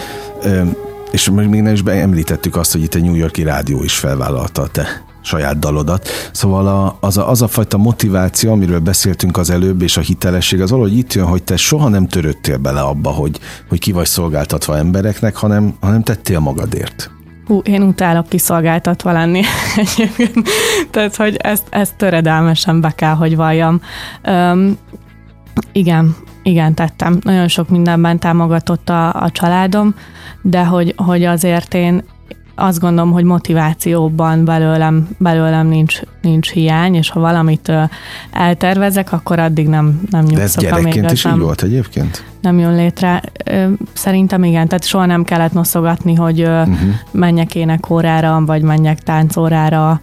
és 1.11 1.31
még 1.31 1.61
nem 1.61 1.73
is 1.73 1.81
említettük 1.81 2.57
azt, 2.57 2.73
hogy 2.73 2.83
itt 2.83 2.95
egy 2.95 3.03
New 3.03 3.15
Yorki 3.15 3.43
rádió 3.43 3.83
is 3.83 3.95
felvállalta 3.95 4.63
a 4.63 4.67
te 4.67 5.07
saját 5.29 5.59
dalodat. 5.59 6.09
Szóval 6.33 6.67
a, 6.67 6.97
az, 7.01 7.17
a, 7.19 7.31
az 7.31 7.43
a 7.43 7.49
fajta 7.49 7.77
motiváció, 7.77 8.53
amiről 8.53 8.79
beszéltünk 8.79 9.37
az 9.37 9.51
előbb, 9.51 9.83
és 9.83 9.97
a 9.97 10.01
hitelesség, 10.01 10.61
az 10.61 10.71
valahogy 10.71 10.97
itt 10.97 11.13
jön, 11.13 11.27
hogy 11.27 11.43
te 11.43 11.57
soha 11.57 11.89
nem 11.89 12.07
töröttél 12.07 12.57
bele 12.57 12.81
abba, 12.81 13.11
hogy, 13.11 13.39
hogy 13.69 13.79
ki 13.79 13.93
vagy 13.93 14.07
szolgáltatva 14.07 14.77
embereknek, 14.77 15.37
hanem, 15.37 15.75
hanem 15.81 16.03
tettél 16.03 16.39
magadért. 16.39 17.11
Hú, 17.47 17.59
én 17.65 17.83
utálok 17.83 18.29
kiszolgáltatva 18.29 19.13
lenni 19.13 19.43
egyébként. 19.97 20.49
Tehát, 20.91 21.17
hogy 21.17 21.37
ezt, 21.37 21.67
ezt 21.71 21.97
töredelmesen 21.97 22.81
be 22.81 22.91
kell, 22.91 23.15
hogy 23.15 23.37
valljam. 23.37 23.81
Um, 24.27 24.79
igen, 25.73 26.17
igen, 26.43 26.75
tettem. 26.75 27.19
Nagyon 27.23 27.49
sok 27.49 27.69
mindenben 27.69 28.19
támogatott 28.19 28.89
a, 28.89 29.13
a 29.13 29.31
családom, 29.31 29.95
de 30.43 30.65
hogy, 30.65 30.95
hogy 30.97 31.25
azért 31.25 31.75
én 31.75 32.03
azt 32.55 32.81
gondolom, 32.81 33.13
hogy 33.13 33.25
motivációban 33.25 34.45
belőlem, 34.45 35.09
belőlem 35.19 35.67
nincs, 35.67 36.01
nincs 36.23 36.51
hiány, 36.51 36.95
és 36.95 37.11
ha 37.11 37.21
valamit 37.21 37.73
eltervezek, 38.31 39.13
akkor 39.13 39.39
addig 39.39 39.69
nem, 39.69 40.01
nem 40.11 40.25
nyugszok. 40.25 40.37
De 40.37 40.43
ez 40.43 40.57
gyerekként 40.57 41.11
is 41.11 41.25
így 41.25 41.39
volt 41.39 41.63
egyébként? 41.63 42.25
nem 42.41 42.59
jön 42.59 42.75
létre. 42.75 43.23
Szerintem 43.93 44.45
igen, 44.45 44.69
tehát 44.69 44.85
soha 44.85 45.07
nem 45.07 45.25
kellett 45.25 45.53
noszogatni, 45.53 46.15
hogy 46.15 46.43
uh-huh. 46.43 46.79
menjek 47.11 47.55
énekórára, 47.55 48.43
vagy 48.45 48.63
menjek 48.63 48.99
táncórára, 48.99 50.01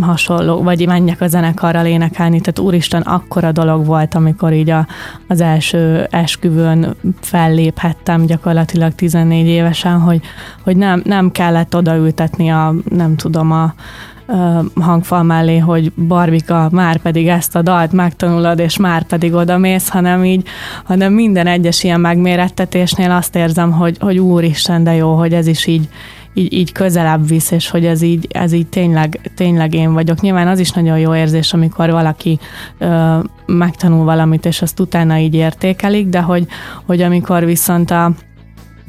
hasonló, 0.00 0.62
vagy 0.62 0.86
menjek 0.86 1.20
a 1.20 1.26
zenekarral 1.26 1.86
énekelni. 1.86 2.40
Tehát 2.40 2.58
úristen, 2.58 3.02
akkora 3.02 3.52
dolog 3.52 3.86
volt, 3.86 4.14
amikor 4.14 4.52
így 4.52 4.70
a, 4.70 4.86
az 5.28 5.40
első 5.40 6.06
esküvőn 6.10 6.96
felléphettem 7.20 8.26
gyakorlatilag 8.26 8.94
14 8.94 9.46
évesen, 9.46 10.00
hogy, 10.00 10.20
hogy 10.62 10.76
nem, 10.76 11.02
nem 11.04 11.30
kellett 11.30 11.76
odaültetni 11.76 12.48
a, 12.48 12.74
nem 12.88 13.16
tudom, 13.16 13.52
a, 13.52 13.74
hangfal 14.80 15.22
mellé, 15.22 15.58
hogy 15.58 15.92
Barbika, 15.92 16.68
már 16.72 16.96
pedig 16.96 17.28
ezt 17.28 17.56
a 17.56 17.62
dalt 17.62 17.92
megtanulod, 17.92 18.58
és 18.58 18.76
már 18.76 19.02
pedig 19.02 19.34
oda 19.34 19.58
mész, 19.58 19.88
hanem 19.88 20.24
így, 20.24 20.46
hanem 20.84 21.12
minden 21.12 21.46
egyes 21.46 21.84
ilyen 21.84 22.00
megmérettetésnél 22.00 23.10
azt 23.10 23.36
érzem, 23.36 23.72
hogy, 23.72 23.96
hogy 24.00 24.18
úristen, 24.18 24.84
de 24.84 24.94
jó, 24.94 25.14
hogy 25.14 25.32
ez 25.32 25.46
is 25.46 25.66
így, 25.66 25.88
így, 26.34 26.52
így 26.52 26.72
közelebb 26.72 27.28
visz, 27.28 27.50
és 27.50 27.70
hogy 27.70 27.84
ez 27.84 28.02
így, 28.02 28.26
ez 28.30 28.52
így 28.52 28.66
tényleg, 28.66 29.30
tényleg 29.34 29.74
én 29.74 29.92
vagyok. 29.92 30.20
Nyilván 30.20 30.48
az 30.48 30.58
is 30.58 30.70
nagyon 30.70 30.98
jó 30.98 31.14
érzés, 31.14 31.52
amikor 31.52 31.90
valaki 31.90 32.38
ö, 32.78 33.18
megtanul 33.46 34.04
valamit, 34.04 34.46
és 34.46 34.62
azt 34.62 34.80
utána 34.80 35.18
így 35.18 35.34
értékelik, 35.34 36.08
de 36.08 36.20
hogy, 36.20 36.46
hogy 36.86 37.02
amikor 37.02 37.44
viszont 37.44 37.90
a, 37.90 38.12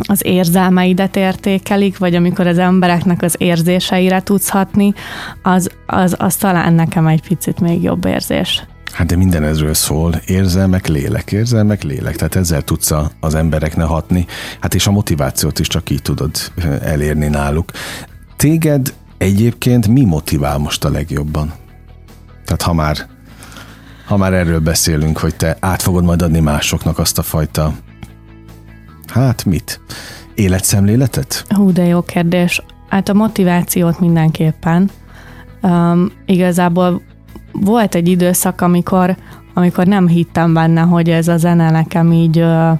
az 0.07 0.25
érzelmeidet 0.25 1.15
értékelik, 1.15 1.97
vagy 1.97 2.15
amikor 2.15 2.47
az 2.47 2.57
embereknek 2.57 3.21
az 3.21 3.35
érzéseire 3.37 4.21
tudsz 4.21 4.49
hatni, 4.49 4.93
az, 5.43 5.69
az, 5.85 6.15
az 6.19 6.35
talán 6.35 6.73
nekem 6.73 7.07
egy 7.07 7.27
picit 7.27 7.59
még 7.59 7.83
jobb 7.83 8.05
érzés. 8.05 8.63
Hát 8.91 9.07
de 9.07 9.15
minden 9.15 9.43
ezről 9.43 9.73
szól, 9.73 10.21
érzelmek, 10.25 10.87
lélek, 10.87 11.31
érzelmek, 11.31 11.83
lélek, 11.83 12.15
tehát 12.15 12.35
ezzel 12.35 12.61
tudsz 12.61 12.93
az 13.19 13.35
embereknek 13.35 13.85
hatni, 13.85 14.25
hát 14.59 14.73
és 14.73 14.87
a 14.87 14.91
motivációt 14.91 15.59
is 15.59 15.67
csak 15.67 15.89
így 15.89 16.01
tudod 16.01 16.31
elérni 16.81 17.27
náluk. 17.27 17.71
Téged 18.35 18.93
egyébként 19.17 19.87
mi 19.87 20.05
motivál 20.05 20.57
most 20.57 20.85
a 20.85 20.89
legjobban? 20.89 21.53
Tehát 22.45 22.61
ha 22.61 22.73
már, 22.73 22.97
ha 24.05 24.17
már 24.17 24.33
erről 24.33 24.59
beszélünk, 24.59 25.17
hogy 25.17 25.35
te 25.35 25.57
át 25.59 25.81
fogod 25.81 26.03
majd 26.03 26.21
adni 26.21 26.39
másoknak 26.39 26.99
azt 26.99 27.17
a 27.17 27.21
fajta 27.21 27.73
Hát 29.11 29.45
mit? 29.45 29.79
Életszemléletet? 30.35 31.45
Hú, 31.49 31.71
de 31.71 31.85
jó 31.85 32.01
kérdés. 32.01 32.61
Hát 32.89 33.09
a 33.09 33.13
motivációt 33.13 33.99
mindenképpen. 33.99 34.89
Um, 35.61 36.11
igazából 36.25 37.01
volt 37.51 37.95
egy 37.95 38.07
időszak, 38.07 38.61
amikor, 38.61 39.15
amikor 39.53 39.85
nem 39.85 40.07
hittem 40.07 40.53
benne, 40.53 40.81
hogy 40.81 41.09
ez 41.09 41.27
a 41.27 41.37
zene 41.37 41.71
nekem 41.71 42.11
így 42.11 42.39
uh, 42.39 42.79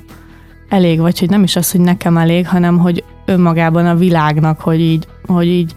elég, 0.70 1.00
vagy 1.00 1.20
hogy 1.20 1.30
nem 1.30 1.44
is 1.44 1.56
az, 1.56 1.72
hogy 1.72 1.82
nekem 1.82 2.18
elég, 2.18 2.48
hanem 2.48 2.78
hogy 2.78 3.04
önmagában 3.26 3.86
a 3.86 3.96
világnak, 3.96 4.60
hogy 4.60 4.80
így, 4.80 5.08
hogy 5.26 5.48
így 5.48 5.74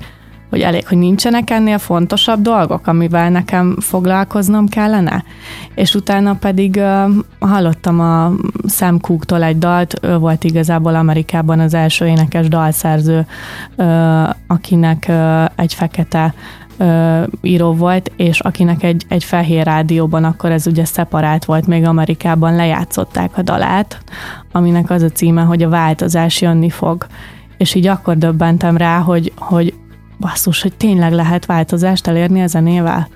hogy 0.54 0.62
elég, 0.62 0.86
hogy 0.86 0.98
nincsenek 0.98 1.50
ennél 1.50 1.78
fontosabb 1.78 2.42
dolgok, 2.42 2.86
amivel 2.86 3.30
nekem 3.30 3.76
foglalkoznom 3.80 4.68
kellene. 4.68 5.24
És 5.74 5.94
utána 5.94 6.34
pedig 6.34 6.76
uh, 6.76 7.48
hallottam 7.48 8.00
a 8.00 8.32
Sam 8.68 9.00
Cooke-tól 9.00 9.42
egy 9.42 9.58
dalt, 9.58 9.94
ő 10.02 10.16
volt 10.16 10.44
igazából 10.44 10.94
Amerikában 10.94 11.60
az 11.60 11.74
első 11.74 12.06
énekes 12.06 12.48
dalszerző, 12.48 13.26
uh, 13.76 14.28
akinek 14.46 15.06
uh, 15.08 15.44
egy 15.56 15.74
fekete 15.74 16.34
uh, 16.78 17.22
író 17.42 17.72
volt, 17.72 18.10
és 18.16 18.40
akinek 18.40 18.82
egy, 18.82 19.04
egy 19.08 19.24
fehér 19.24 19.64
rádióban, 19.64 20.24
akkor 20.24 20.50
ez 20.50 20.66
ugye 20.66 20.84
szeparált 20.84 21.44
volt, 21.44 21.66
még 21.66 21.84
Amerikában 21.84 22.54
lejátszották 22.54 23.30
a 23.36 23.42
dalát, 23.42 23.98
aminek 24.52 24.90
az 24.90 25.02
a 25.02 25.10
címe, 25.10 25.42
hogy 25.42 25.62
a 25.62 25.68
változás 25.68 26.40
jönni 26.40 26.70
fog. 26.70 27.06
És 27.56 27.74
így 27.74 27.86
akkor 27.86 28.18
döbbentem 28.18 28.76
rá, 28.76 28.98
hogy, 28.98 29.32
hogy 29.36 29.74
basszus, 30.18 30.62
hogy 30.62 30.76
tényleg 30.76 31.12
lehet 31.12 31.46
változást 31.46 32.06
elérni 32.06 32.42
a 32.42 32.46
zenével? 32.46 33.08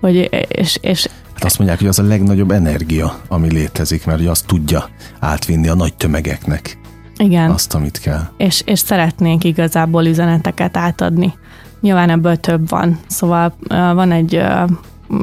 Hogy, 0.00 0.46
és, 0.48 0.78
és 0.80 1.08
Hát 1.34 1.46
azt 1.46 1.58
mondják, 1.58 1.78
hogy 1.78 1.88
az 1.88 1.98
a 1.98 2.02
legnagyobb 2.02 2.50
energia, 2.50 3.18
ami 3.28 3.52
létezik, 3.52 4.06
mert 4.06 4.18
hogy 4.18 4.26
azt 4.26 4.46
tudja 4.46 4.88
átvinni 5.20 5.68
a 5.68 5.74
nagy 5.74 5.94
tömegeknek. 5.94 6.78
Igen. 7.16 7.50
Azt, 7.50 7.74
amit 7.74 7.98
kell. 7.98 8.28
És, 8.36 8.62
és 8.64 8.78
szeretnénk 8.78 9.44
igazából 9.44 10.04
üzeneteket 10.04 10.76
átadni. 10.76 11.34
Nyilván 11.80 12.10
ebből 12.10 12.36
több 12.36 12.68
van. 12.68 12.98
Szóval 13.06 13.54
van 13.68 14.12
egy 14.12 14.42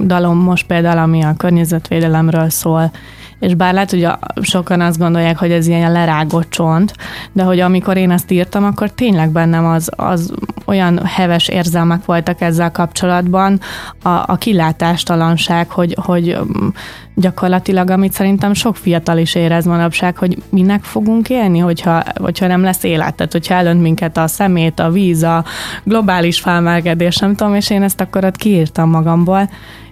dalom 0.05 0.37
most 0.37 0.65
például, 0.65 0.97
ami 0.97 1.21
a 1.21 1.35
környezetvédelemről 1.37 2.49
szól, 2.49 2.91
és 3.39 3.53
bár 3.53 3.73
lehet, 3.73 3.89
hogy 3.89 4.03
a, 4.03 4.19
sokan 4.41 4.81
azt 4.81 4.97
gondolják, 4.97 5.37
hogy 5.37 5.51
ez 5.51 5.67
ilyen 5.67 5.91
lerágott 5.91 6.49
csont, 6.49 6.93
de 7.31 7.43
hogy 7.43 7.59
amikor 7.59 7.97
én 7.97 8.11
ezt 8.11 8.31
írtam, 8.31 8.63
akkor 8.63 8.89
tényleg 8.89 9.29
bennem 9.29 9.65
az, 9.65 9.89
az 9.95 10.33
olyan 10.65 11.05
heves 11.05 11.47
érzelmek 11.47 12.05
voltak 12.05 12.41
ezzel 12.41 12.71
kapcsolatban, 12.71 13.59
a, 14.03 14.09
a 14.09 14.35
kilátástalanság, 14.39 15.69
hogy, 15.69 15.97
hogy 16.01 16.37
mm, 16.43 16.67
gyakorlatilag, 17.15 17.89
amit 17.89 18.13
szerintem 18.13 18.53
sok 18.53 18.75
fiatal 18.75 19.17
is 19.17 19.35
érez 19.35 19.65
manapság, 19.65 20.17
hogy 20.17 20.37
minek 20.49 20.83
fogunk 20.83 21.29
élni, 21.29 21.59
hogyha, 21.59 22.03
hogyha 22.15 22.47
nem 22.47 22.63
lesz 22.63 22.83
élet, 22.83 23.15
tehát 23.15 23.31
hogyha 23.31 23.53
elönt 23.53 23.81
minket 23.81 24.17
a 24.17 24.27
szemét, 24.27 24.79
a 24.79 24.89
víz, 24.89 25.23
a 25.23 25.43
globális 25.83 26.39
felmelegedés, 26.39 27.17
nem 27.17 27.35
tudom, 27.35 27.55
és 27.55 27.69
én 27.69 27.83
ezt 27.83 28.01
akkor 28.01 28.25
ott 28.25 28.35
kiírtam 28.35 28.89
magamból, 28.89 29.49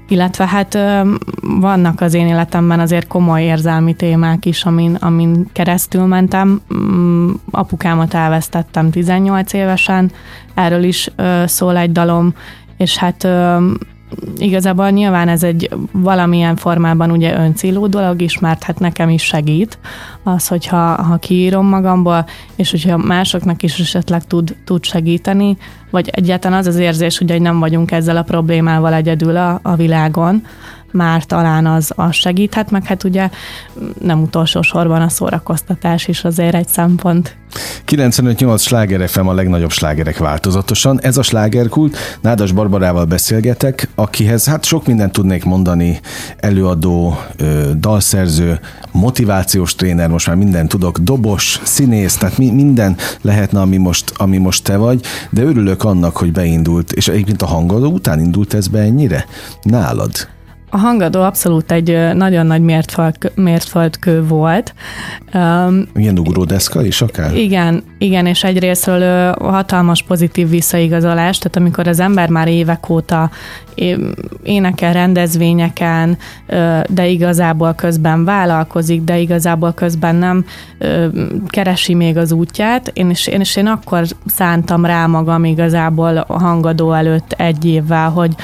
illetve 0.08 0.48
hát 0.48 0.78
vannak 1.42 2.02
az 2.02 2.14
én 2.14 2.28
életemben 2.28 2.80
azért 2.80 3.08
komoly 3.08 3.44
érzelmi 3.44 3.94
témák 3.94 4.46
is, 4.46 4.64
amin, 4.66 4.96
amin 4.96 5.48
keresztül 5.54 6.06
mentem. 6.06 6.62
Mm, 6.76 7.32
apukámat 7.52 8.14
elvesztettem 8.14 8.90
18 8.90 9.54
évesen, 9.54 10.12
erről 10.54 10.84
is 10.84 11.10
szól 11.46 11.78
egy 11.78 11.92
dalom, 11.92 12.34
és 12.78 12.98
hát 12.98 13.28
igazából 14.38 14.90
nyilván 14.90 15.28
ez 15.28 15.44
egy 15.44 15.70
valamilyen 15.92 16.56
formában 16.56 17.12
ugye 17.12 17.38
öncélú 17.38 17.88
dolog 17.88 18.22
is, 18.22 18.40
mert 18.40 18.64
hát 18.64 18.80
nekem 18.80 19.10
is 19.10 19.24
segít 19.24 19.78
az, 20.24 20.48
hogyha 20.48 20.78
ha 20.78 21.18
kiírom 21.18 21.66
magamból, 21.68 22.26
és 22.56 22.72
hogyha 22.72 22.98
másoknak 22.98 23.64
is 23.64 23.80
esetleg 23.80 24.26
tud, 24.26 24.56
tud 24.64 24.84
segíteni, 24.84 25.58
vagy 25.90 26.10
egyáltalán 26.12 26.60
az 26.60 26.68
az 26.68 26.78
érzés, 26.78 27.18
hogy 27.18 27.42
nem 27.42 27.60
vagyunk 27.60 27.92
ezzel 27.92 28.18
a 28.18 28.24
problémával 28.24 28.94
egyedül 28.94 29.38
a, 29.38 29.60
a 29.64 29.76
világon, 29.76 30.44
már 30.94 31.24
talán 31.24 31.66
az, 31.66 31.92
az 31.96 32.14
segíthet, 32.14 32.72
meg 32.72 32.86
hát 32.86 33.04
ugye 33.04 33.30
nem 34.02 34.22
utolsó 34.22 34.62
sorban 34.62 35.02
a 35.02 35.10
szórakoztatás 35.10 36.08
is 36.08 36.24
azért 36.24 36.56
egy 36.56 36.68
szempont. 36.68 37.36
95-8 37.88 38.60
sláger 38.60 39.10
FM 39.10 39.28
a 39.28 39.34
legnagyobb 39.34 39.72
slágerek 39.72 40.18
változatosan. 40.18 41.02
Ez 41.02 41.18
a 41.18 41.22
slágerkult. 41.22 41.98
Nádas 42.22 42.52
Barbarával 42.52 43.06
beszélgetek, 43.06 43.90
akihez 43.96 44.46
hát 44.46 44.66
sok 44.66 44.88
mindent 44.88 45.12
tudnék 45.12 45.44
mondani, 45.44 46.00
előadó, 46.38 47.18
dalszerző, 47.78 48.60
motivációs 48.92 49.76
tréner, 49.76 50.10
most 50.10 50.28
már 50.28 50.36
minden 50.36 50.68
tudok, 50.68 50.98
dobos, 50.98 51.60
színész, 51.64 52.18
tehát 52.18 52.38
mi, 52.38 52.52
minden 52.52 52.98
lehetne, 53.22 53.62
ami 53.62 53.78
most, 53.78 54.14
ami 54.18 54.38
most 54.38 54.64
te 54.64 54.78
vagy, 54.78 55.02
de 55.30 55.44
örülök 55.44 55.84
annak, 55.84 56.18
hogy 56.18 56.32
beindult, 56.32 56.92
és 56.92 57.08
egyébként 57.08 57.42
a 57.42 57.46
hangadó 57.46 57.92
után 57.92 58.20
indult 58.20 58.54
ez 58.54 58.68
be 58.68 58.80
ennyire? 58.80 59.26
Nálad? 59.62 60.12
A 60.74 60.78
hangadó 60.78 61.22
abszolút 61.22 61.72
egy 61.72 62.14
nagyon 62.14 62.46
nagy 62.46 62.62
mértföld, 62.62 63.16
mértföldkő 63.36 64.24
volt. 64.28 64.74
Um, 65.34 65.88
Ilyen 65.96 66.20
ugródeszka 66.20 66.86
is 66.86 67.02
akár? 67.02 67.36
Igen, 67.36 67.84
igen, 67.98 68.26
és 68.26 68.44
egyrésztről 68.44 69.32
hatalmas 69.32 70.04
pozitív 70.04 70.50
visszaigazolás, 70.50 71.38
tehát 71.38 71.58
amikor 71.58 71.88
az 71.88 72.00
ember 72.00 72.30
már 72.30 72.48
évek 72.48 72.90
óta 72.90 73.30
énekel 74.44 74.94
rendezvényeken, 74.94 76.18
de 76.88 77.08
igazából 77.08 77.74
közben 77.74 78.26
vállalkozik, 78.26 79.02
de 79.02 79.18
igazából 79.18 79.74
közben 79.74 80.16
nem 80.16 80.46
keresi 81.48 81.94
még 81.94 82.18
az 82.18 82.32
útját. 82.32 82.92
Én 82.94 83.10
is, 83.10 83.28
én 83.28 83.42
is 83.42 83.56
én 83.56 83.68
akkor 83.68 84.06
szántam 84.26 84.86
rá 84.86 85.06
magam 85.06 85.44
igazából 85.44 86.18
a 86.18 86.40
hangadó 86.40 86.92
előtt 86.92 87.32
egy 87.38 87.66
évvel, 87.66 88.10
hogy 88.10 88.36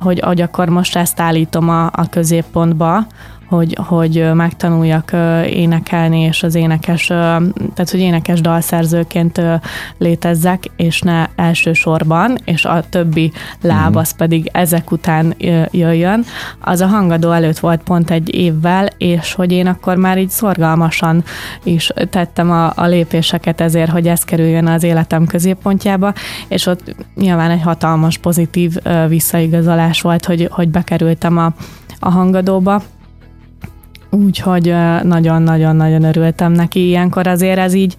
hogy, 0.00 0.20
hogy 0.20 0.40
akkor 0.40 0.68
most 0.68 0.96
ezt 0.96 1.20
állítom 1.20 1.68
a, 1.68 1.84
a 1.84 2.08
középpontba, 2.10 3.06
hogy, 3.48 3.76
hogy 3.86 4.30
megtanuljak 4.34 5.12
énekelni, 5.46 6.20
és 6.20 6.42
az 6.42 6.54
énekes, 6.54 7.06
tehát 7.06 7.90
hogy 7.90 8.00
énekes 8.00 8.40
dalszerzőként 8.40 9.40
létezzek, 9.98 10.64
és 10.76 11.00
ne 11.00 11.26
elsősorban, 11.36 12.38
és 12.44 12.64
a 12.64 12.82
többi 12.88 13.32
láb 13.60 13.96
az 13.96 14.16
pedig 14.16 14.50
ezek 14.52 14.90
után 14.90 15.34
jöjjön. 15.70 16.24
Az 16.60 16.80
a 16.80 16.86
hangadó 16.86 17.30
előtt 17.30 17.58
volt 17.58 17.82
pont 17.82 18.10
egy 18.10 18.34
évvel, 18.34 18.88
és 18.98 19.34
hogy 19.34 19.52
én 19.52 19.66
akkor 19.66 19.96
már 19.96 20.18
így 20.18 20.30
szorgalmasan 20.30 21.24
is 21.62 21.90
tettem 22.10 22.50
a, 22.50 22.72
a 22.76 22.86
lépéseket 22.86 23.60
ezért, 23.60 23.90
hogy 23.90 24.08
ez 24.08 24.22
kerüljön 24.22 24.66
az 24.66 24.82
életem 24.82 25.26
középpontjába, 25.26 26.12
és 26.48 26.66
ott 26.66 26.94
nyilván 27.16 27.50
egy 27.50 27.62
hatalmas 27.62 28.18
pozitív 28.18 28.76
visszaigazolás 29.08 30.00
volt, 30.00 30.24
hogy, 30.24 30.48
hogy 30.50 30.68
bekerültem 30.68 31.38
a, 31.38 31.52
a 32.00 32.10
hangadóba, 32.10 32.82
Úgyhogy 34.10 34.74
nagyon-nagyon-nagyon 35.02 36.04
örültem 36.04 36.52
neki. 36.52 36.86
Ilyenkor 36.86 37.26
azért 37.26 37.58
ez 37.58 37.74
így, 37.74 37.96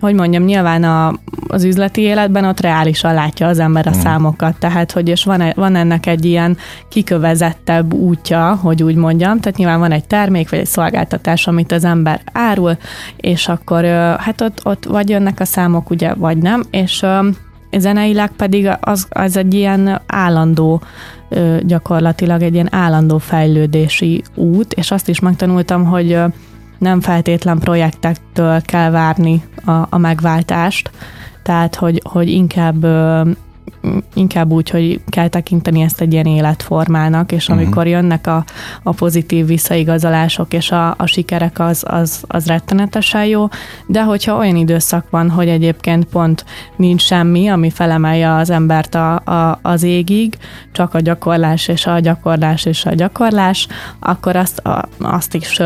hogy 0.00 0.14
mondjam, 0.14 0.44
nyilván 0.44 0.84
a, 0.84 1.14
az 1.48 1.64
üzleti 1.64 2.00
életben 2.00 2.44
ott 2.44 2.60
reálisan 2.60 3.14
látja 3.14 3.46
az 3.46 3.58
ember 3.58 3.86
a 3.86 3.90
mm. 3.90 4.00
számokat, 4.00 4.58
tehát 4.58 4.92
hogy 4.92 5.08
és 5.08 5.24
van, 5.24 5.52
van 5.54 5.76
ennek 5.76 6.06
egy 6.06 6.24
ilyen 6.24 6.56
kikövezettebb 6.88 7.92
útja, 7.92 8.58
hogy 8.62 8.82
úgy 8.82 8.94
mondjam, 8.94 9.40
tehát 9.40 9.58
nyilván 9.58 9.78
van 9.78 9.92
egy 9.92 10.04
termék 10.04 10.50
vagy 10.50 10.58
egy 10.58 10.66
szolgáltatás, 10.66 11.46
amit 11.46 11.72
az 11.72 11.84
ember 11.84 12.20
árul, 12.32 12.76
és 13.16 13.48
akkor 13.48 13.84
hát 14.18 14.40
ott, 14.40 14.60
ott 14.64 14.84
vagy 14.84 15.08
jönnek 15.08 15.40
a 15.40 15.44
számok, 15.44 15.90
ugye, 15.90 16.14
vagy 16.14 16.36
nem, 16.36 16.62
és 16.70 17.06
zeneileg 17.78 18.30
pedig 18.30 18.70
az, 18.80 19.06
az 19.10 19.36
egy 19.36 19.54
ilyen 19.54 20.00
állandó 20.06 20.82
gyakorlatilag 21.60 22.42
egy 22.42 22.54
ilyen 22.54 22.74
állandó 22.74 23.18
fejlődési 23.18 24.22
út, 24.34 24.72
és 24.72 24.90
azt 24.90 25.08
is 25.08 25.20
megtanultam, 25.20 25.84
hogy 25.84 26.18
nem 26.78 27.00
feltétlen 27.00 27.58
projektektől 27.58 28.60
kell 28.62 28.90
várni 28.90 29.42
a, 29.64 29.86
a 29.90 29.98
megváltást, 29.98 30.90
tehát 31.42 31.74
hogy, 31.74 32.02
hogy 32.04 32.28
inkább 32.28 32.86
inkább 34.14 34.50
úgy, 34.50 34.70
hogy 34.70 35.00
kell 35.08 35.28
tekinteni 35.28 35.80
ezt 35.80 36.00
egy 36.00 36.12
ilyen 36.12 36.26
életformának, 36.26 37.32
és 37.32 37.48
mhm. 37.48 37.58
amikor 37.58 37.76
uh-huh. 37.76 37.90
jönnek 37.90 38.26
a, 38.26 38.44
a 38.82 38.92
pozitív 38.92 39.46
visszaigazolások 39.46 40.52
és 40.52 40.70
a, 40.70 40.94
a 40.98 41.06
sikerek, 41.06 41.58
az, 41.58 41.84
az, 41.86 42.24
az 42.26 42.46
rettenetesen 42.46 43.24
jó, 43.24 43.48
de 43.86 44.02
hogyha 44.02 44.36
olyan 44.36 44.56
időszak 44.56 45.10
van, 45.10 45.30
hogy 45.30 45.48
egyébként 45.48 46.04
pont 46.04 46.44
nincs 46.76 47.02
semmi, 47.02 47.48
ami 47.48 47.70
felemelje 47.70 48.34
az 48.34 48.50
embert 48.50 48.94
a, 48.94 49.14
a, 49.14 49.58
az 49.62 49.82
égig, 49.82 50.36
csak 50.72 50.94
a 50.94 51.00
gyakorlás 51.00 51.68
és 51.68 51.86
a 51.86 51.98
gyakorlás 51.98 52.64
és 52.64 52.84
a 52.84 52.94
gyakorlás, 52.94 53.66
akkor 53.98 54.36
azt, 54.36 54.58
a, 54.58 54.88
azt 54.98 55.34
is 55.34 55.60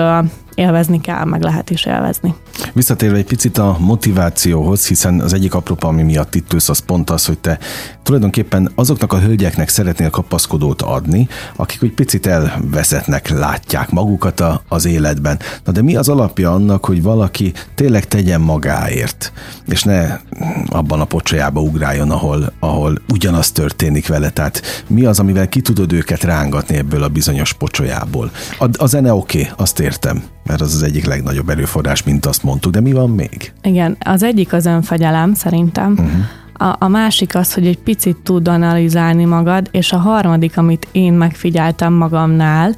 élvezni 0.55 1.01
kell, 1.01 1.25
meg 1.25 1.43
lehet 1.43 1.71
is 1.71 1.85
élvezni. 1.85 2.35
Visszatérve 2.73 3.17
egy 3.17 3.25
picit 3.25 3.59
a 3.59 3.77
motivációhoz, 3.81 4.87
hiszen 4.87 5.21
az 5.21 5.33
egyik 5.33 5.55
aprópa, 5.55 5.89
ami 5.89 6.03
miatt 6.03 6.35
itt 6.35 6.53
ülsz, 6.53 6.69
az 6.69 6.79
pont 6.79 7.11
az, 7.11 7.27
hogy 7.27 7.39
te 7.39 7.59
tulajdonképpen 8.03 8.73
azoknak 8.75 9.13
a 9.13 9.19
hölgyeknek 9.19 9.69
szeretnél 9.69 10.11
kapaszkodót 10.11 10.83
adni, 10.83 11.29
akik 11.57 11.83
úgy 11.83 11.93
picit 11.93 12.27
elveszettnek 12.27 13.29
látják 13.29 13.91
magukat 13.91 14.41
a, 14.41 14.63
az 14.69 14.85
életben. 14.85 15.39
Na 15.65 15.73
de 15.73 15.83
mi 15.83 15.97
az 15.97 16.09
alapja 16.09 16.53
annak, 16.53 16.85
hogy 16.85 17.03
valaki 17.03 17.53
tényleg 17.75 18.05
tegyen 18.09 18.41
magáért, 18.41 19.33
és 19.67 19.83
ne 19.83 20.19
abban 20.67 21.01
a 21.01 21.05
pocsolyába 21.05 21.61
ugráljon, 21.61 22.11
ahol, 22.11 22.53
ahol 22.61 22.99
ugyanaz 23.13 23.53
történik 23.53 24.09
vele. 24.09 24.31
Tehát 24.31 24.85
mi 24.87 25.05
az, 25.05 25.19
amivel 25.19 25.49
ki 25.49 25.61
tudod 25.61 25.93
őket 25.93 26.23
rángatni 26.23 26.77
ebből 26.77 27.03
a 27.03 27.09
bizonyos 27.09 27.53
pocsolyából? 27.53 28.31
A, 28.59 28.69
a 28.79 28.87
zene 28.87 29.13
oké, 29.13 29.41
okay, 29.41 29.53
azt 29.57 29.81
értem 29.81 30.23
mert 30.47 30.61
az 30.61 30.75
az 30.75 30.83
egyik 30.83 31.05
legnagyobb 31.05 31.49
erőforrás, 31.49 32.03
mint 32.03 32.27
azt 32.27 32.43
mondtuk, 32.43 32.73
de 32.73 32.81
mi 32.81 32.93
van 32.93 33.11
még? 33.11 33.53
Igen, 33.63 33.97
az 34.01 34.23
egyik 34.23 34.53
az 34.53 34.67
önfegyelem 34.67 35.35
szerintem. 35.35 35.93
Uh-huh. 35.93 36.25
A, 36.57 36.77
a 36.79 36.89
másik 36.89 37.35
az, 37.35 37.55
hogy 37.55 37.67
egy 37.67 37.79
picit 37.79 38.17
tud 38.17 38.49
analizálni 38.49 39.25
magad, 39.25 39.69
és 39.71 39.93
a 39.93 39.99
harmadik, 39.99 40.59
amit 40.59 40.89
én 40.93 41.13
megfigyeltem 41.13 41.93
magamnál, 41.93 42.75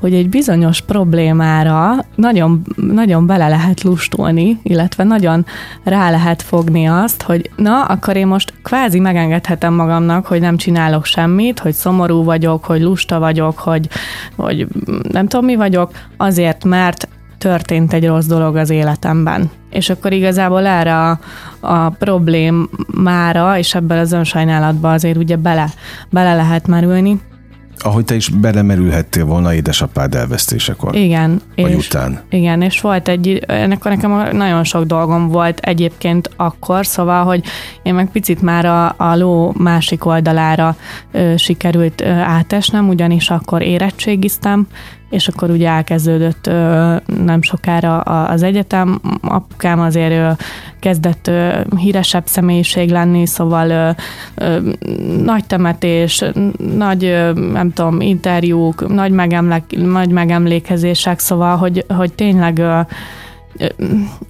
hogy 0.00 0.14
egy 0.14 0.28
bizonyos 0.28 0.80
problémára 0.80 2.04
nagyon, 2.14 2.62
nagyon 2.76 3.26
bele 3.26 3.48
lehet 3.48 3.82
lustulni, 3.82 4.60
illetve 4.62 5.04
nagyon 5.04 5.46
rá 5.84 6.10
lehet 6.10 6.42
fogni 6.42 6.86
azt, 6.88 7.22
hogy 7.22 7.50
na, 7.56 7.84
akkor 7.84 8.16
én 8.16 8.26
most 8.26 8.52
kvázi 8.62 8.98
megengedhetem 8.98 9.74
magamnak, 9.74 10.26
hogy 10.26 10.40
nem 10.40 10.56
csinálok 10.56 11.04
semmit, 11.04 11.58
hogy 11.58 11.74
szomorú 11.74 12.24
vagyok, 12.24 12.64
hogy 12.64 12.80
lusta 12.80 13.18
vagyok, 13.18 13.58
hogy, 13.58 13.88
hogy 14.36 14.66
nem 15.10 15.26
tudom 15.26 15.44
mi 15.44 15.56
vagyok, 15.56 15.90
azért, 16.16 16.64
mert 16.64 17.08
történt 17.40 17.92
egy 17.92 18.06
rossz 18.06 18.26
dolog 18.26 18.56
az 18.56 18.70
életemben. 18.70 19.50
És 19.70 19.90
akkor 19.90 20.12
igazából 20.12 20.66
erre 20.66 20.96
a, 20.96 21.18
a 21.60 21.88
problémára, 21.88 23.58
és 23.58 23.74
ebben 23.74 23.98
az 23.98 24.12
önsajnálatban 24.12 24.92
azért 24.92 25.16
ugye 25.16 25.36
bele, 25.36 25.70
bele 26.10 26.34
lehet 26.34 26.66
merülni, 26.66 27.20
ahogy 27.82 28.04
te 28.04 28.14
is 28.14 28.28
belemerülhettél 28.28 29.24
volna 29.24 29.54
édesapád 29.54 30.14
elvesztésekor. 30.14 30.94
Igen. 30.96 31.40
Vagy 31.56 31.70
és, 31.70 31.86
után. 31.86 32.20
Igen, 32.30 32.62
és 32.62 32.80
volt 32.80 33.08
egy, 33.08 33.42
ennek 33.46 33.82
nekem 33.82 34.36
nagyon 34.36 34.64
sok 34.64 34.84
dolgom 34.84 35.28
volt 35.28 35.58
egyébként 35.58 36.30
akkor, 36.36 36.86
szóval, 36.86 37.24
hogy 37.24 37.44
én 37.82 37.94
meg 37.94 38.10
picit 38.10 38.42
már 38.42 38.64
a, 38.64 38.94
a 38.96 39.16
ló 39.16 39.54
másik 39.58 40.04
oldalára 40.04 40.76
ö, 41.12 41.34
sikerült 41.36 42.00
ö, 42.00 42.08
átesnem, 42.08 42.88
ugyanis 42.88 43.30
akkor 43.30 43.62
érettségiztem, 43.62 44.66
és 45.10 45.28
akkor 45.28 45.50
ugye 45.50 45.68
elkezdődött 45.68 46.46
ö, 46.46 46.96
nem 47.24 47.42
sokára 47.42 48.00
az 48.00 48.42
egyetem. 48.42 49.00
Apukám 49.20 49.80
azért 49.80 50.12
ö, 50.12 50.30
kezdett 50.80 51.26
ö, 51.26 51.60
híresebb 51.76 52.26
személyiség 52.26 52.90
lenni, 52.90 53.26
szóval 53.26 53.70
ö, 53.70 53.90
ö, 54.34 54.58
nagy 55.22 55.44
temetés, 55.46 56.24
nagy, 56.76 57.04
ö, 57.04 57.32
nem 57.32 57.72
tudom, 57.72 58.00
interjúk, 58.00 58.88
nagy, 58.88 59.10
megemlek, 59.10 59.64
nagy 59.76 60.10
megemlékezések, 60.10 61.18
szóval, 61.18 61.56
hogy, 61.56 61.84
hogy 61.88 62.12
tényleg 62.12 62.58
ö, 62.58 62.80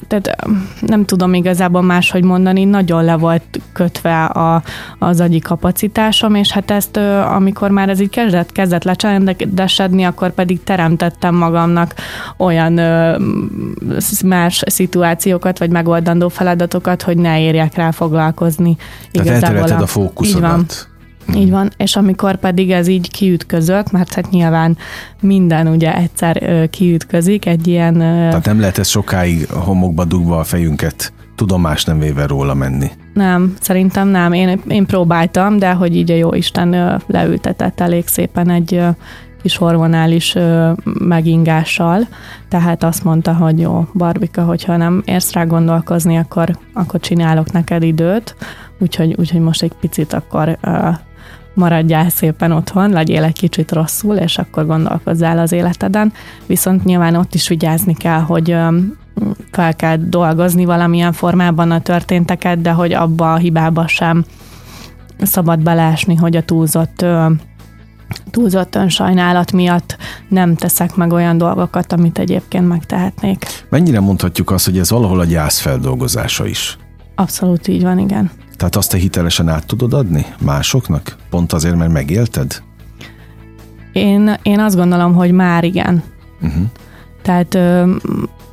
tehát 0.06 0.46
nem 0.80 1.04
tudom 1.04 1.34
igazából 1.34 1.82
máshogy 1.82 2.22
mondani, 2.22 2.64
nagyon 2.64 3.04
le 3.04 3.16
volt 3.16 3.60
kötve 3.72 4.24
a, 4.24 4.62
az 4.98 5.20
agyi 5.20 5.38
kapacitásom, 5.38 6.34
és 6.34 6.50
hát 6.50 6.70
ezt, 6.70 6.96
amikor 7.34 7.70
már 7.70 7.88
ez 7.88 8.00
így 8.00 8.10
kezdett, 8.10 8.52
kezdett 8.52 8.84
lecsendesedni, 8.84 10.04
akkor 10.04 10.30
pedig 10.30 10.62
teremtettem 10.64 11.34
magamnak 11.34 11.94
olyan 12.36 12.72
más 14.24 14.62
szituációkat, 14.66 15.58
vagy 15.58 15.70
megoldandó 15.70 16.28
feladatokat, 16.28 17.02
hogy 17.02 17.16
ne 17.16 17.40
érjek 17.40 17.74
rá 17.74 17.90
foglalkozni. 17.90 18.76
Tehát 19.12 19.26
igazából 19.26 19.78
a, 19.78 19.82
a 19.82 19.86
fókuszodat. 19.86 20.50
Így 20.50 20.56
van, 20.56 20.66
és 21.76 21.96
amikor 21.96 22.36
pedig 22.36 22.70
ez 22.70 22.88
így 22.88 23.10
kiütközött, 23.10 23.90
mert 23.90 24.14
hát 24.14 24.30
nyilván 24.30 24.76
minden 25.20 25.66
ugye 25.66 25.94
egyszer 25.94 26.42
ö, 26.42 26.66
kiütközik, 26.66 27.46
egy 27.46 27.66
ilyen... 27.66 27.94
Ö... 27.94 28.28
Tehát 28.28 28.46
nem 28.46 28.60
lehet 28.60 28.78
ez 28.78 28.88
sokáig 28.88 29.48
homokba 29.48 30.04
dugva 30.04 30.38
a 30.38 30.44
fejünket 30.44 31.12
tudomás 31.34 31.84
nem 31.84 31.98
véve 31.98 32.26
róla 32.26 32.54
menni. 32.54 32.90
Nem, 33.14 33.54
szerintem 33.60 34.08
nem. 34.08 34.32
Én, 34.32 34.60
én 34.68 34.86
próbáltam, 34.86 35.58
de 35.58 35.72
hogy 35.72 35.96
így 35.96 36.10
a 36.10 36.14
jó 36.14 36.34
Isten 36.34 37.00
leültetett 37.06 37.80
elég 37.80 38.06
szépen 38.06 38.50
egy, 38.50 38.80
kis 39.42 39.56
hormonális 39.56 40.36
megingással, 40.84 42.08
tehát 42.48 42.84
azt 42.84 43.04
mondta, 43.04 43.34
hogy 43.34 43.58
jó, 43.58 43.86
Barbika, 43.94 44.42
hogyha 44.42 44.76
nem 44.76 45.02
érsz 45.04 45.32
rá 45.32 45.44
gondolkozni, 45.44 46.16
akkor, 46.16 46.58
akkor 46.72 47.00
csinálok 47.00 47.52
neked 47.52 47.82
időt, 47.82 48.36
úgyhogy, 48.78 49.14
úgyhogy 49.18 49.40
most 49.40 49.62
egy 49.62 49.72
picit 49.80 50.12
akkor 50.12 50.58
maradjál 51.54 52.08
szépen 52.08 52.52
otthon, 52.52 52.90
legyél 52.90 53.24
egy 53.24 53.38
kicsit 53.38 53.72
rosszul, 53.72 54.16
és 54.16 54.38
akkor 54.38 54.66
gondolkozzál 54.66 55.38
az 55.38 55.52
életeden. 55.52 56.12
Viszont 56.46 56.84
nyilván 56.84 57.14
ott 57.14 57.34
is 57.34 57.48
vigyázni 57.48 57.94
kell, 57.94 58.20
hogy 58.20 58.56
fel 59.50 59.76
kell 59.76 59.96
dolgozni 59.96 60.64
valamilyen 60.64 61.12
formában 61.12 61.70
a 61.70 61.80
történteket, 61.80 62.60
de 62.60 62.70
hogy 62.70 62.92
abba 62.92 63.32
a 63.32 63.36
hibába 63.36 63.86
sem 63.86 64.24
szabad 65.22 65.60
beleesni, 65.60 66.14
hogy 66.14 66.36
a 66.36 66.42
túlzott 66.42 67.04
túlzott 68.30 68.74
önsajnálat 68.74 69.52
miatt 69.52 69.96
nem 70.28 70.54
teszek 70.54 70.94
meg 70.94 71.12
olyan 71.12 71.38
dolgokat, 71.38 71.92
amit 71.92 72.18
egyébként 72.18 72.68
megtehetnék. 72.68 73.46
Mennyire 73.68 74.00
mondhatjuk 74.00 74.50
azt, 74.50 74.64
hogy 74.64 74.78
ez 74.78 74.90
valahol 74.90 75.20
a 75.20 75.24
gyász 75.24 75.58
feldolgozása 75.58 76.46
is? 76.46 76.78
Abszolút 77.14 77.68
így 77.68 77.82
van, 77.82 77.98
igen. 77.98 78.30
Tehát 78.60 78.76
azt 78.76 78.90
te 78.90 78.98
hitelesen 78.98 79.48
át 79.48 79.66
tudod 79.66 79.92
adni 79.92 80.26
másoknak? 80.40 81.16
Pont 81.30 81.52
azért, 81.52 81.76
mert 81.76 81.92
megélted? 81.92 82.62
Én, 83.92 84.34
én 84.42 84.60
azt 84.60 84.76
gondolom, 84.76 85.14
hogy 85.14 85.32
már 85.32 85.64
igen. 85.64 86.02
Uh-huh. 86.42 86.62
Tehát 87.22 87.54
ö, 87.54 87.94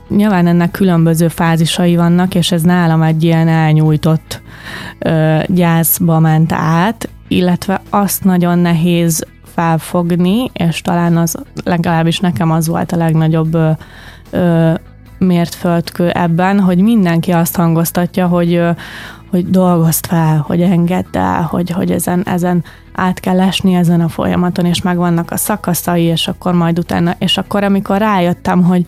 nyilván 0.10 0.48
ennek 0.48 0.72
különböző 0.72 1.28
fázisai 1.28 1.96
vannak, 1.96 2.36
és 2.36 2.52
ez 2.52 2.62
nálam 2.62 3.02
egy 3.02 3.24
ilyen 3.24 3.48
elnyújtott 3.48 4.42
ö, 5.00 5.40
gyászba 5.48 6.20
ment 6.20 6.52
át, 6.54 7.10
illetve 7.28 7.82
azt 7.90 8.24
nagyon 8.24 8.60
nehéz 8.60 9.26
felfogni, 9.44 10.52
és 10.54 10.82
talán 10.82 11.18
az 11.18 11.36
legalábbis 11.64 12.20
nekem 12.20 12.52
az 12.52 12.68
volt 12.68 12.92
a 12.92 12.98
legnagyobb 12.98 13.54
ö, 13.54 13.72
ö, 14.30 14.74
mértföldkő 15.18 16.10
ebben, 16.10 16.60
hogy 16.60 16.78
mindenki 16.78 17.32
azt 17.32 17.56
hangoztatja, 17.56 18.28
hogy, 18.28 18.62
hogy 19.30 19.50
dolgozt 19.50 20.08
fel, 20.08 20.44
hogy 20.48 20.62
engedd 20.62 21.18
el, 21.18 21.42
hogy, 21.42 21.70
hogy 21.70 21.92
ezen, 21.92 22.24
ezen 22.26 22.64
át 22.94 23.20
kell 23.20 23.40
esni 23.40 23.74
ezen 23.74 24.02
a 24.02 24.10
folyamaton, 24.10 24.66
és 24.66 24.82
megvannak 24.82 25.32
a 25.32 25.38
szakaszai, 25.38 26.04
és 26.04 26.28
akkor 26.28 26.54
majd 26.54 26.80
utána, 26.80 27.16
és 27.20 27.38
akkor 27.38 27.64
amikor 27.64 27.98
rájöttem, 27.98 28.64
hogy, 28.64 28.86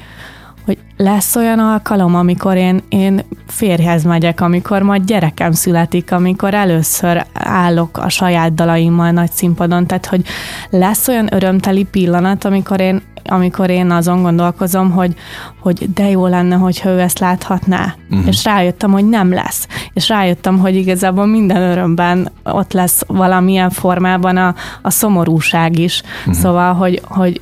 hogy 0.70 0.78
lesz 0.98 1.36
olyan 1.36 1.60
alkalom, 1.60 2.16
amikor 2.16 2.56
én, 2.56 2.82
én 2.90 3.22
férjhez 3.48 4.04
megyek, 4.04 4.42
amikor 4.42 4.82
majd 4.82 5.06
gyerekem 5.06 5.52
születik, 5.52 6.12
amikor 6.12 6.54
először 6.54 7.26
állok 7.34 7.98
a 7.98 8.10
saját 8.10 8.54
dalaimmal 8.54 9.12
nagy 9.12 9.32
színpadon, 9.32 9.88
tehát 9.88 10.06
hogy 10.06 10.26
lesz 10.70 11.08
olyan 11.08 11.34
örömteli 11.34 11.84
pillanat, 11.84 12.46
amikor 12.46 12.80
én, 12.80 13.02
amikor 13.26 13.70
én 13.70 13.92
azon 13.92 14.22
gondolkozom, 14.22 14.92
hogy, 14.92 15.16
hogy 15.60 15.94
de 15.94 16.10
jó 16.10 16.28
lenne, 16.28 16.56
hogyha 16.56 16.90
ő 16.90 17.00
ezt 17.00 17.20
láthatná. 17.20 17.96
Uh-huh. 18.10 18.28
És 18.28 18.44
rájöttem, 18.44 18.92
hogy 18.92 19.06
nem 19.10 19.34
lesz. 19.34 19.68
És 19.94 20.10
rájöttem, 20.10 20.60
hogy 20.60 20.76
igazából 20.76 21.26
minden 21.26 21.62
örömben 21.62 22.32
ott 22.44 22.74
lesz 22.74 23.04
valamilyen 23.08 23.70
formában 23.70 24.38
a, 24.38 24.56
a 24.82 24.90
szomorúság 24.90 25.80
is. 25.80 26.02
Uh-huh. 26.20 26.34
Szóval, 26.34 26.74
hogy, 26.74 27.02
hogy 27.04 27.42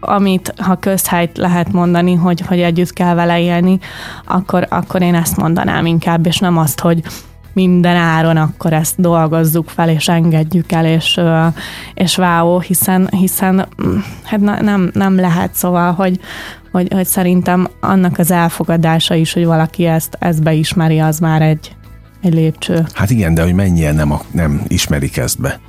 amit, 0.00 0.54
ha 0.56 0.74
közhelyt 0.76 1.36
lehet 1.36 1.72
mondani, 1.72 2.14
hogy, 2.14 2.40
hogy 2.40 2.60
együtt 2.60 2.92
kell 2.92 3.14
vele 3.14 3.40
élni, 3.40 3.78
akkor, 4.26 4.66
akkor 4.70 5.02
én 5.02 5.14
ezt 5.14 5.36
mondanám 5.36 5.86
inkább, 5.86 6.26
és 6.26 6.38
nem 6.38 6.56
azt, 6.56 6.80
hogy 6.80 7.02
minden 7.52 7.96
áron 7.96 8.36
akkor 8.36 8.72
ezt 8.72 9.00
dolgozzuk 9.00 9.68
fel, 9.68 9.88
és 9.88 10.08
engedjük 10.08 10.72
el, 10.72 10.86
és, 10.86 11.20
és 11.94 12.16
váó, 12.16 12.60
hiszen, 12.60 13.08
hiszen 13.10 13.68
mm, 13.86 13.96
hát 14.24 14.40
nem, 14.40 14.90
nem 14.92 15.16
lehet, 15.16 15.54
szóval, 15.54 15.92
hogy, 15.92 16.20
hogy, 16.72 16.92
hogy 16.92 17.06
szerintem 17.06 17.68
annak 17.80 18.18
az 18.18 18.30
elfogadása 18.30 19.14
is, 19.14 19.32
hogy 19.32 19.44
valaki 19.44 19.86
ezt, 19.86 20.16
ezt 20.20 20.42
beismeri, 20.42 20.98
az 20.98 21.18
már 21.18 21.42
egy, 21.42 21.76
egy 22.22 22.34
lépcső. 22.34 22.86
Hát 22.92 23.10
igen, 23.10 23.34
de 23.34 23.42
hogy 23.42 23.54
mennyien 23.54 23.94
nem, 23.94 24.12
nem 24.30 24.62
ismerik 24.68 25.16
ezt 25.16 25.40
be 25.40 25.60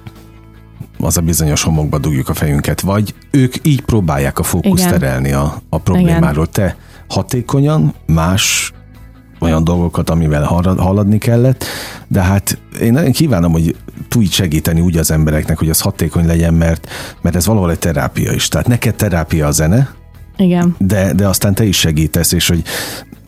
az 1.00 1.18
a 1.18 1.22
bizonyos 1.22 1.64
homokba 1.64 1.98
dugjuk 1.98 2.30
a 2.30 2.34
fejünket, 2.34 2.82
vagy 2.82 3.14
ők 3.32 3.56
így 3.62 3.82
próbálják 3.82 4.40
a 4.40 4.44
fókuszt 4.44 4.86
Igen. 4.86 5.00
terelni 5.00 5.32
a, 5.32 5.62
a 5.70 5.78
problémáról. 5.78 6.48
Igen. 6.54 6.68
Te 6.68 6.78
hatékonyan, 7.08 7.94
más 8.06 8.72
olyan 9.40 9.64
dolgokat, 9.64 10.10
amivel 10.10 10.44
haladni 10.78 11.18
kellett, 11.18 11.64
de 12.08 12.22
hát 12.22 12.58
én 12.82 12.92
nagyon 12.92 13.12
kívánom, 13.12 13.52
hogy 13.52 13.76
tudj 14.08 14.32
segíteni 14.32 14.80
úgy 14.80 14.98
az 14.98 15.12
embereknek, 15.12 15.58
hogy 15.58 15.70
az 15.70 15.80
hatékony 15.80 16.26
legyen, 16.26 16.54
mert, 16.54 16.90
mert 17.22 17.36
ez 17.36 17.46
valahol 17.46 17.72
egy 17.72 17.80
terápia 17.80 18.32
is. 18.32 18.48
Tehát 18.48 18.68
neked 18.68 18.96
terápia 18.96 19.48
a 19.48 19.52
zene, 19.52 19.96
igen. 20.38 20.76
De, 20.78 21.14
de 21.14 21.28
aztán 21.28 21.54
te 21.54 21.64
is 21.64 21.78
segítesz, 21.78 22.32
és 22.32 22.48
hogy 22.48 22.64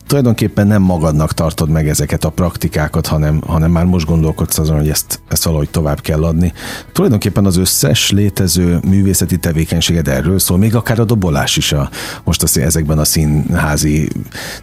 tulajdonképpen 0.10 0.68
nem 0.68 0.82
magadnak 0.82 1.34
tartod 1.34 1.70
meg 1.70 1.88
ezeket 1.88 2.24
a 2.24 2.30
praktikákat, 2.30 3.08
hanem, 3.08 3.42
hanem 3.48 3.72
már 3.72 3.86
most 3.86 4.06
gondolkodsz 4.06 4.58
azon, 4.58 4.78
hogy 4.78 4.90
ezt, 4.90 5.20
ezt 5.28 5.44
valahogy 5.44 5.70
tovább 5.70 6.02
kell 6.02 6.24
adni. 6.24 6.54
Tulajdonképpen 6.92 7.46
az 7.46 7.58
összes 7.58 8.12
létező 8.12 8.80
művészeti 8.88 9.38
tevékenységed 9.38 10.08
erről 10.08 10.40
szól, 10.40 10.58
még 10.58 10.76
akár 10.76 11.00
a 11.00 11.04
dobolás 11.04 11.58
is 11.58 11.72
a, 11.72 11.90
most 12.24 12.44
azt 12.44 12.58
ezekben 12.58 13.00
a 13.00 13.04
színházi 13.04 14.10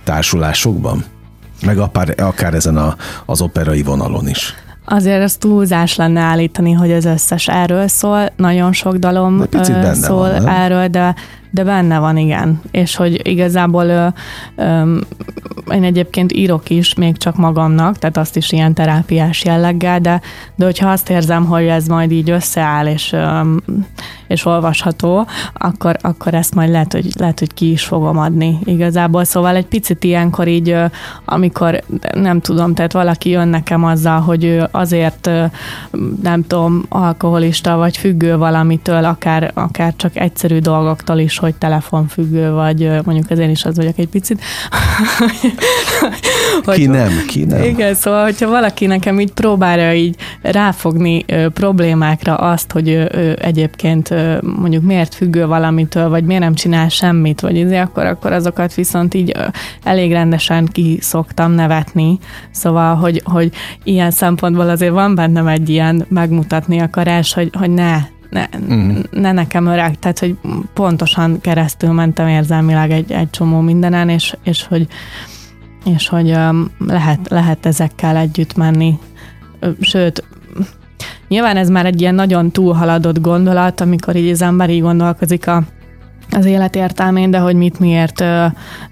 társulásokban, 0.05 1.05
meg 1.63 1.79
akár, 1.79 2.15
akár 2.19 2.55
ezen 2.55 2.77
a, 2.77 2.97
az 3.27 3.41
operai 3.41 3.83
vonalon 3.83 4.29
is. 4.29 4.55
Azért 4.85 5.23
ez 5.23 5.37
túlzás 5.37 5.97
lenne 5.97 6.21
állítani, 6.21 6.73
hogy 6.73 6.93
az 6.93 7.05
összes 7.05 7.49
erről 7.49 7.89
szól. 7.89 8.29
Nagyon 8.37 8.73
sok 8.73 8.97
dalom 8.97 9.45
szól 9.93 10.31
van, 10.31 10.49
erről, 10.49 10.89
de 10.89 11.15
de 11.51 11.65
benne 11.65 11.99
van, 11.99 12.17
igen. 12.17 12.61
És 12.71 12.97
hogy 12.97 13.29
igazából 13.29 13.85
ö, 13.85 14.07
ö, 14.57 14.99
én 15.73 15.85
egyébként 15.85 16.33
írok 16.33 16.71
is, 16.71 16.95
még 16.95 17.17
csak 17.17 17.37
magamnak, 17.37 17.99
tehát 17.99 18.17
azt 18.17 18.37
is 18.37 18.53
ilyen 18.53 18.75
terápiás 18.75 19.45
jelleggel, 19.45 20.01
de, 20.01 20.21
de 20.55 20.65
hogyha 20.65 20.91
azt 20.91 21.11
érzem, 21.11 21.45
hogy 21.45 21.67
ez 21.67 21.87
majd 21.87 22.13
így 22.13 22.31
összeáll, 22.31 22.87
és, 22.87 23.13
ö, 23.13 23.41
és 24.27 24.45
olvasható, 24.45 25.27
akkor, 25.55 25.97
akkor 26.01 26.35
ezt 26.35 26.55
majd 26.55 26.71
lehet 26.71 26.93
hogy, 26.93 27.07
lehet, 27.19 27.39
hogy 27.39 27.55
ki 27.55 27.71
is 27.71 27.85
fogom 27.85 28.19
adni 28.19 28.59
igazából. 28.65 29.25
Szóval 29.25 29.57
egy 29.57 29.67
picit 29.67 30.05
ilyenkor 30.05 30.49
így, 30.49 30.77
amikor 31.25 31.83
nem 32.13 32.41
tudom, 32.41 32.75
tehát 32.75 32.93
valaki 32.93 33.31
jön 33.31 33.49
nekem 33.49 33.85
azzal, 33.85 34.21
hogy 34.21 34.45
ő 34.45 34.69
azért 34.71 35.31
nem 36.23 36.47
tudom, 36.47 36.85
alkoholista 36.89 37.77
vagy 37.77 37.97
függő 37.97 38.37
valamitől, 38.37 39.05
akár, 39.05 39.51
akár 39.55 39.95
csak 39.97 40.17
egyszerű 40.17 40.59
dolgoktól 40.59 41.19
is, 41.19 41.39
hogy 41.47 41.55
telefonfüggő 41.55 42.51
vagy, 42.51 42.91
mondjuk 43.05 43.31
ezért 43.31 43.51
is 43.51 43.65
az 43.65 43.77
vagyok 43.77 43.99
egy 43.99 44.09
picit. 44.09 44.41
hogy, 46.65 46.75
ki 46.75 46.87
nem, 46.87 47.11
ki 47.27 47.45
nem. 47.45 47.63
Igen, 47.63 47.95
szóval, 47.95 48.23
hogyha 48.23 48.49
valaki 48.49 48.87
nekem 48.87 49.21
így 49.21 49.33
próbálja 49.33 49.95
így 49.95 50.17
ráfogni 50.43 51.25
ö, 51.27 51.49
problémákra 51.49 52.35
azt, 52.35 52.73
hogy 52.73 52.89
ő, 52.89 53.11
ő 53.15 53.39
egyébként 53.41 54.11
ö, 54.11 54.39
mondjuk 54.57 54.83
miért 54.83 55.15
függő 55.15 55.47
valamitől, 55.47 56.09
vagy 56.09 56.25
miért 56.25 56.43
nem 56.43 56.55
csinál 56.55 56.89
semmit, 56.89 57.41
vagy 57.41 57.57
izé, 57.57 57.77
akkor, 57.77 58.05
akkor 58.05 58.33
azokat 58.33 58.75
viszont 58.75 59.15
így 59.15 59.33
ö, 59.37 59.45
elég 59.83 60.13
rendesen 60.13 60.69
ki 60.73 60.99
szoktam 61.01 61.53
nevetni. 61.53 62.19
Szóval, 62.51 62.95
hogy, 62.95 63.23
hogy 63.25 63.53
ilyen 63.85 64.11
szempontból 64.11 64.69
azért 64.69 64.93
van 64.93 65.15
bennem 65.15 65.47
egy 65.47 65.69
ilyen 65.69 66.07
megmutatni 66.09 66.79
akarás, 66.79 67.33
hogy, 67.33 67.51
hogy 67.59 67.71
ne, 67.71 67.97
ne, 68.37 68.49
uh-huh. 68.59 69.03
ne 69.11 69.33
nekem 69.33 69.67
öreg, 69.67 69.99
tehát 69.99 70.19
hogy 70.19 70.37
pontosan 70.75 71.41
keresztül 71.41 71.93
mentem 71.93 72.29
érzelmileg 72.29 72.91
egy, 72.91 73.13
egy 73.13 73.31
csomó 73.31 73.61
mindenen, 73.61 74.09
és, 74.09 74.37
és 74.43 74.67
hogy, 74.67 74.87
és 75.85 76.09
hogy 76.09 76.31
um, 76.31 76.71
lehet, 76.87 77.29
lehet 77.29 77.67
ezekkel 77.67 78.17
együtt 78.17 78.57
menni. 78.57 78.99
Sőt, 79.81 80.25
nyilván 81.29 81.57
ez 81.57 81.69
már 81.69 81.87
egy 81.87 82.01
ilyen 82.01 82.15
nagyon 82.15 82.51
túlhaladott 82.51 83.21
gondolat, 83.21 83.81
amikor 83.81 84.17
így 84.17 84.31
az 84.31 84.43
ember 84.43 84.71
így 84.71 84.81
gondolkozik 84.81 85.47
a, 85.47 85.63
az 86.31 86.45
élet 86.45 86.77
értelmén, 86.77 87.31
de 87.31 87.39
hogy 87.39 87.55
mit 87.55 87.79
miért, 87.79 88.25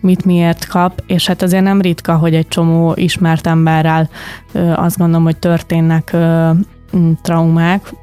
mit 0.00 0.24
miért 0.24 0.66
kap, 0.66 1.02
és 1.06 1.26
hát 1.26 1.42
azért 1.42 1.62
nem 1.62 1.80
ritka, 1.80 2.16
hogy 2.16 2.34
egy 2.34 2.48
csomó 2.48 2.92
ismert 2.96 3.46
emberrel 3.46 4.08
azt 4.74 4.98
gondolom, 4.98 5.24
hogy 5.24 5.36
történnek 5.36 6.16
traumák, 7.22 7.94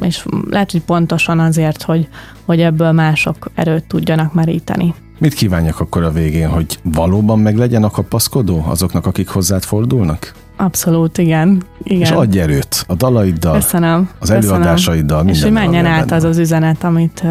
és 0.00 0.26
lehet, 0.50 0.70
hogy 0.70 0.82
pontosan 0.82 1.38
azért, 1.38 1.82
hogy, 1.82 2.08
hogy 2.44 2.60
ebből 2.60 2.92
mások 2.92 3.50
erőt 3.54 3.84
tudjanak 3.84 4.34
meríteni. 4.34 4.94
Mit 5.18 5.34
kívánjak 5.34 5.80
akkor 5.80 6.02
a 6.02 6.10
végén, 6.10 6.48
hogy 6.48 6.78
valóban 6.82 7.38
meg 7.38 7.56
legyen 7.56 7.84
a 7.84 7.90
kapaszkodó 7.90 8.64
azoknak, 8.66 9.06
akik 9.06 9.28
hozzád 9.28 9.62
fordulnak? 9.62 10.32
Abszolút, 10.60 11.18
igen. 11.18 11.62
igen. 11.82 12.00
És 12.00 12.10
adj 12.10 12.38
erőt 12.38 12.84
a 12.86 12.94
dalaiddal, 12.94 13.54
Köszönöm. 13.54 14.08
az 14.18 14.30
előadásaiddal, 14.30 15.16
minden. 15.16 15.34
És 15.34 15.42
hogy 15.42 15.52
menjen 15.52 15.86
át 15.86 16.12
az 16.12 16.24
az 16.24 16.38
üzenet, 16.38 16.84
amit, 16.84 17.22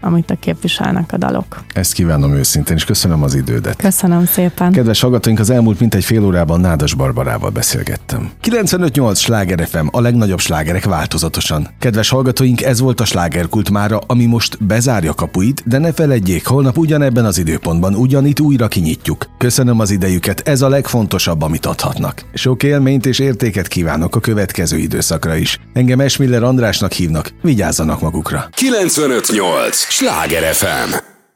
amit 0.00 0.30
a 0.30 0.34
képviselnek 0.40 1.12
a 1.12 1.16
dalok. 1.16 1.64
Ezt 1.72 1.92
kívánom 1.92 2.34
őszintén, 2.34 2.76
és 2.76 2.84
köszönöm 2.84 3.22
az 3.22 3.34
idődet. 3.34 3.76
Köszönöm 3.76 4.26
szépen. 4.26 4.72
Kedves 4.72 5.00
hallgatóink, 5.00 5.38
az 5.38 5.50
elmúlt 5.50 5.80
mintegy 5.80 6.04
fél 6.04 6.24
órában 6.24 6.60
Nádas 6.60 6.94
Barbarával 6.94 7.50
beszélgettem. 7.50 8.30
95.8 8.44 9.16
Sláger 9.16 9.66
FM, 9.68 9.86
a 9.90 10.00
legnagyobb 10.00 10.40
slágerek 10.40 10.84
változatosan. 10.84 11.68
Kedves 11.78 12.08
hallgatóink, 12.08 12.62
ez 12.62 12.80
volt 12.80 13.00
a 13.00 13.04
slágerkult 13.04 13.70
mára, 13.70 13.98
ami 14.06 14.24
most 14.24 14.64
bezárja 14.64 15.14
kapuit, 15.14 15.62
de 15.66 15.78
ne 15.78 15.92
feledjék, 15.92 16.46
holnap 16.46 16.78
ugyanebben 16.78 17.24
az 17.24 17.38
időpontban 17.38 17.94
ugyanitt 17.94 18.40
újra 18.40 18.68
kinyitjuk. 18.68 19.26
Köszönöm 19.38 19.80
az 19.80 19.90
idejüket, 19.90 20.40
ez 20.40 20.62
a 20.62 20.68
legfontosabb, 20.68 21.42
amit 21.42 21.66
adhatnak. 21.66 22.24
Sok 22.34 22.62
élményt 22.76 23.06
és 23.06 23.18
értéket 23.18 23.68
kívánok 23.68 24.16
a 24.16 24.20
következő 24.20 24.76
időszakra 24.76 25.36
is. 25.36 25.58
Engem 25.72 26.00
Esmiller 26.00 26.42
Andrásnak 26.42 26.92
hívnak, 26.92 27.30
vigyázzanak 27.42 28.00
magukra. 28.00 28.48
958! 28.50 29.76
Sláger 29.76 30.54
FM! 30.54 31.15